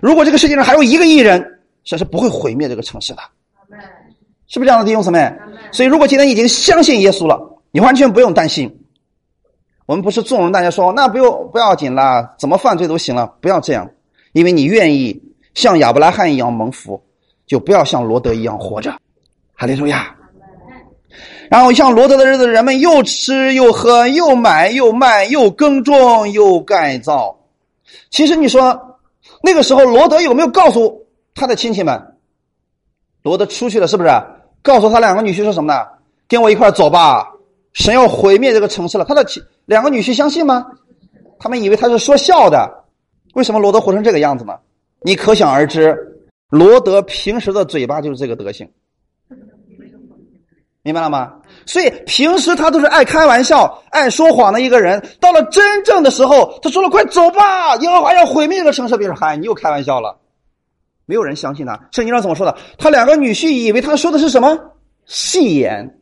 [0.00, 1.44] 如果这个世界上还有一个亿人，
[1.84, 3.20] 神是不会毁灭这个城市的。
[4.48, 5.30] 是不是这样的弟兄姊妹？
[5.72, 7.38] 所以，如果今天已经相信耶稣了，
[7.70, 8.74] 你完全不用担心。
[9.84, 13.88] 我们不是纵容大家说那不用不要紧啦，怎么犯罪都行了，不要这样，
[14.32, 15.22] 因为你愿意
[15.52, 17.00] 像亚伯拉罕一样蒙福，
[17.46, 18.90] 就不要像罗德一样活着。
[19.54, 20.16] 哈利路亚。
[21.50, 27.36] 然后像罗德的日子，人们又吃又喝，又买又卖，又耕种又改造。
[28.10, 28.98] 其实你说
[29.42, 32.00] 那个时候，罗德有没有告诉他的亲戚们？
[33.22, 34.10] 罗德出去了，是不是？
[34.62, 35.86] 告诉他两个女婿说什么呢？
[36.28, 37.26] 跟我一块走吧，
[37.72, 39.04] 神要毁灭这个城市了。
[39.04, 39.26] 他的
[39.66, 40.64] 两个女婿相信吗？
[41.38, 42.84] 他们以为他是说笑的。
[43.34, 44.54] 为什么罗德活成这个样子呢？
[45.02, 45.96] 你可想而知，
[46.50, 48.68] 罗德平时的嘴巴就是这个德行，
[50.82, 51.34] 明白了吗？
[51.66, 54.98] 所以平时他都是爱开玩笑、爱说谎的一个人。
[55.20, 60.18] 到了真正的时候，他说了：“快走吧，耶和华要毁灭这个城市。”别人嗨，你又开玩笑了。
[61.04, 61.78] 没有人相信他。
[61.92, 62.56] 圣经上怎么说的？
[62.78, 64.58] 他两个女婿以为他说的是什么
[65.04, 66.00] 戏言。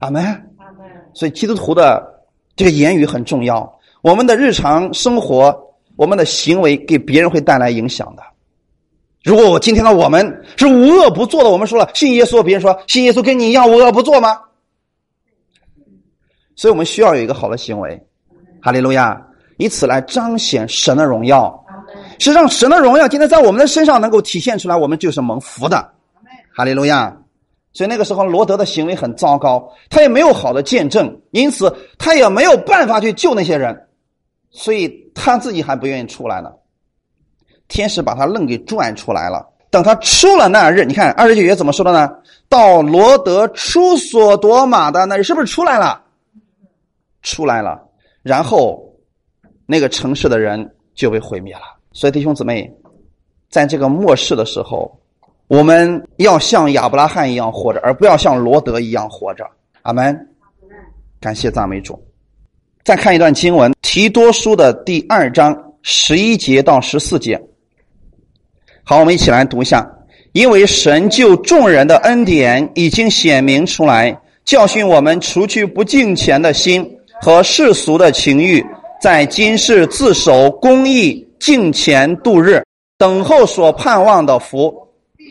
[0.00, 0.22] 阿门。
[0.58, 0.86] 阿门。
[1.14, 2.06] 所以基督徒的
[2.54, 3.78] 这个言语很重要。
[4.02, 5.58] 我们的日常生活，
[5.96, 8.22] 我们的行为给别人会带来影响的。
[9.22, 14.40] 如果我今天的我们是无恶不作的，我们说了信耶稣，别人说信耶稣跟你一样无恶不作吗？
[16.56, 18.02] 所以我们需要有一个好的行为。
[18.62, 19.20] 哈利路亚，
[19.56, 21.58] 以此来彰显神的荣耀。
[22.18, 25.90] 实际上，神的荣耀今天在我们的身上能够体现出来，我们就是蒙福的。
[26.54, 27.16] 哈利路亚！
[27.72, 33.88] 所以那个时候，罗德的行为很糟糕，他也没有好的见证，因此他也没有办法去救那些人，
[34.50, 36.50] 所以他自己还不愿意出来呢。
[37.70, 39.48] 天使把他愣给拽出来了。
[39.70, 42.10] 等他出了那日，你看二十九节怎么说的呢？
[42.48, 46.02] 到罗德出所夺玛的那日，是不是出来了？
[47.22, 47.80] 出来了，
[48.22, 48.82] 然后
[49.66, 51.62] 那个城市的人就被毁灭了。
[51.92, 52.68] 所以弟兄姊妹，
[53.48, 54.90] 在这个末世的时候，
[55.46, 59.46] 我们要像亚伯拉罕一样活着，而不要像罗德一样活着。
[59.82, 60.28] 阿门。
[61.20, 62.02] 感谢赞美主。
[62.82, 67.40] 再看一段经文，《提多书》的第二章十一节到十四节。
[68.90, 69.88] 好，我们一起来读一下。
[70.32, 76.84] 因为神救众人的恩典已经显明出来，教训我们除去不敬虔的心
[77.22, 78.60] 和世俗的情欲，
[79.00, 81.24] 在今世自守公义。
[81.38, 82.64] 敬虔度日，
[82.98, 84.74] 等候所盼望的福，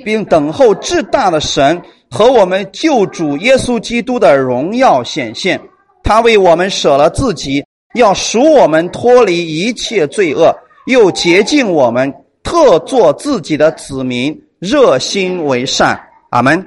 [0.06, 5.60] 并等候至大的神和我们救主耶稣基督的荣耀显现。
[6.02, 7.62] 他为我们舍了自己，
[7.96, 10.56] 要赎我们脱离一切罪恶，
[10.86, 12.12] 又洁净我们，
[12.50, 16.02] 特做自己的子民，热心为善。
[16.32, 16.66] 阿门。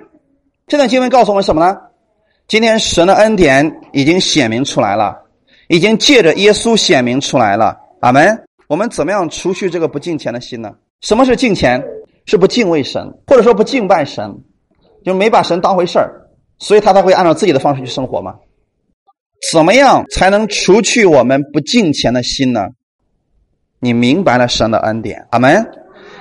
[0.69, 1.77] 这段经文告诉我们什么呢？
[2.47, 5.13] 今天神的恩典已经显明出来了，
[5.67, 7.77] 已经借着耶稣显明出来了。
[7.99, 8.45] 阿门。
[8.69, 10.73] 我们怎么样除去这个不敬虔的心呢？
[11.01, 11.83] 什么是敬虔？
[12.27, 14.33] 是不敬畏神，或者说不敬拜神，
[15.05, 16.31] 就没把神当回事儿，
[16.61, 18.37] 所以他才会按照自己的方式去生活吗？
[19.51, 22.69] 怎么样才能除去我们不敬虔的心呢？
[23.83, 25.67] 你明白了神的恩典，阿门。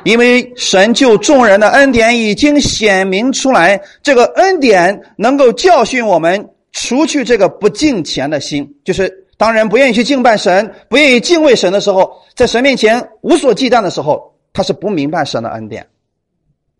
[0.03, 9.19] 因为神救众人的恩典已经显明出来，这个恩典能够教训我们除去这个不敬虔的心，就是。
[9.37, 15.87] 当人不愿意去敬拜神，不愿意敬畏神的时候，在神面前无所忌惮的时候，他是不明白神的恩典，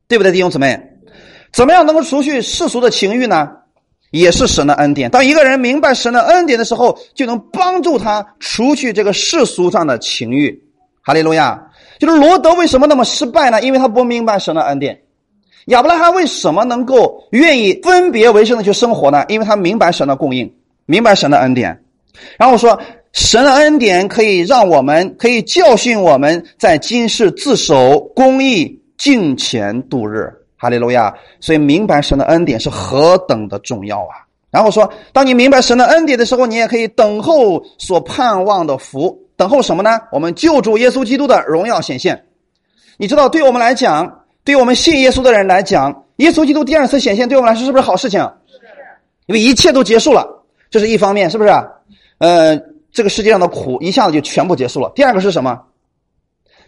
[0.08, 0.80] 对不对，弟兄姊妹？
[1.52, 3.50] 怎么样能够除去世俗的情欲呢？
[4.12, 5.10] 也是神的恩典。
[5.10, 10.62] 当一个人明白神的恩典的时候，就能帮助他除去这个世俗上的情欲。
[11.04, 11.60] 哈利路亚！
[12.00, 13.62] 就是罗德为什么那么失败呢？
[13.62, 15.02] 因为他不明白神的恩典。
[15.66, 19.24] 亚伯拉罕为什么能够愿意分别为圣的去生活呢？
[19.28, 20.52] 因为他明白神的供应，
[20.86, 21.84] 明白神的恩典。
[22.38, 22.80] 然后说，
[23.14, 30.32] 神的恩典可以让我们，可以教训我们在今世自守公义、敬虔度日。
[30.58, 31.14] 哈利路亚！
[31.40, 34.22] 所以明白神的恩典是何等的重要啊！
[34.52, 39.18] 然后说，当你明白神的恩典的时候，你也可以等候所盼望的福。
[39.42, 40.00] 等候什么呢？
[40.12, 42.28] 我们救主耶稣基督的荣耀显现。
[42.98, 48.22] 你知道，对我们来讲，对我们信耶稣的人来讲，耶稣基督第二次显现对我们来说是不是好事情？
[49.26, 50.28] 因为一切都结束了，
[50.70, 51.50] 这是一方面，是不是？
[52.20, 52.56] 呃，
[52.92, 54.92] 这个世界上的苦一下子就全部结束了。
[54.94, 55.60] 第二个是什么？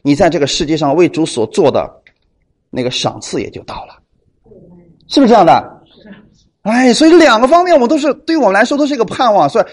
[0.02, 1.88] 你在这个世界上为主所做的
[2.72, 3.94] 那个赏赐也就到了，
[5.10, 5.64] 是不是这样的？
[6.64, 9.66] 哎，所以两个方面我们都是对我们来说都是一个盼望，所以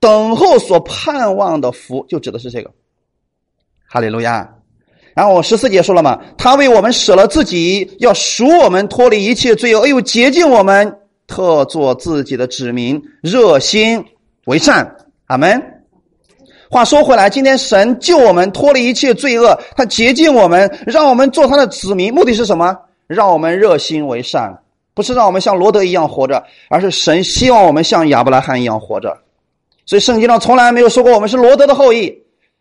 [0.00, 2.70] 等候所盼望的福就指的是这个。
[3.88, 4.48] 哈利路亚！
[5.14, 14.04] 然后我十四节说了嘛，他为我们舍了自己，要赎我们脱离一切罪恶，哎呦洁净我们，特做自己的子民，热心
[14.44, 14.96] 为善。
[15.26, 15.62] 阿门。
[16.68, 22.76] 话说回来，今天神救我们脱离一切罪恶，他洁净我们，让我们做他的子民，目的是什么？
[23.06, 24.58] 让我们热心为善，
[24.92, 29.16] 不是让我们像罗德一样活着，而是神希望我们像亚伯拉罕一样活着。
[29.86, 32.12] 所以圣经上从来没有说过我们是罗德的后裔，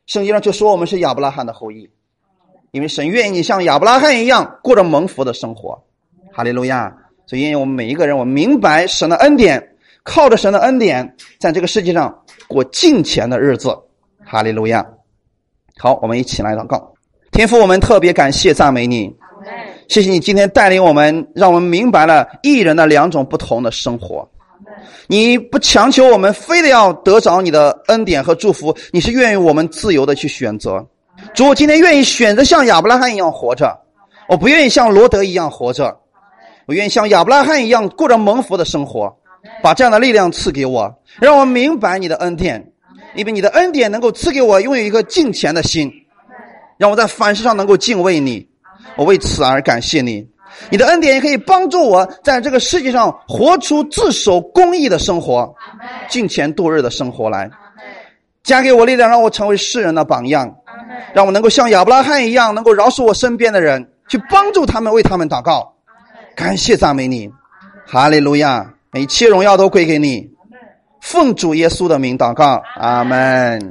[0.06, 1.90] 圣经上就说我们是亚伯拉罕的后裔，
[2.72, 5.84] 因为神愿意像亚伯拉罕一样过着蒙福的生活。
[6.32, 6.96] 哈利路亚！
[7.26, 12.16] 所以因为我们每一个人，我们明白神的恩典，靠着神的恩典，在这个世界上
[12.48, 13.76] 过敬虔的日子。
[14.24, 14.86] 哈利路亚！
[15.78, 16.94] 好，我们一起来祷告。
[17.32, 19.12] 天父，我们特别感谢赞美你，
[19.88, 24.30] 谢谢你今天带领我们，让我们明白了艺人的两种不同的生活。
[25.08, 30.86] 你不强求我们非得要得着你的恩典和祝福，你是愿意我们自由的去选择。
[31.34, 33.78] 主，我今天愿意选择像亚伯拉罕一样活着，
[34.28, 35.98] 我不愿意像罗德一样活着，
[36.66, 39.16] 我愿意像亚伯拉罕一样过着蒙福的生活。
[39.62, 42.72] 把这样的力量赐给我，让我明白你的恩典。
[43.14, 45.92] 因为你的恩典能够赐给我拥有一个敬虔的心，
[46.78, 48.46] 让我在凡事上能够敬畏你，
[48.98, 50.28] 我为此而感谢你。
[50.70, 55.54] 你的恩典也可以帮助我在这个世界上活出自守公义的生活，
[56.10, 57.50] 敬虔度日的生活来。
[58.44, 60.56] 加给我力量，让我成为世人的榜样，
[61.14, 65.74] 让我能够像亚伯拉罕一样，能够饶恕我身边的人，去帮助他们，为他们祷告。
[66.36, 67.30] 感谢赞美你，
[67.88, 68.72] 哈利路亚！
[68.94, 70.30] 一切荣耀都归给你。
[71.02, 73.62] 奉主耶稣的名祷告，阿门。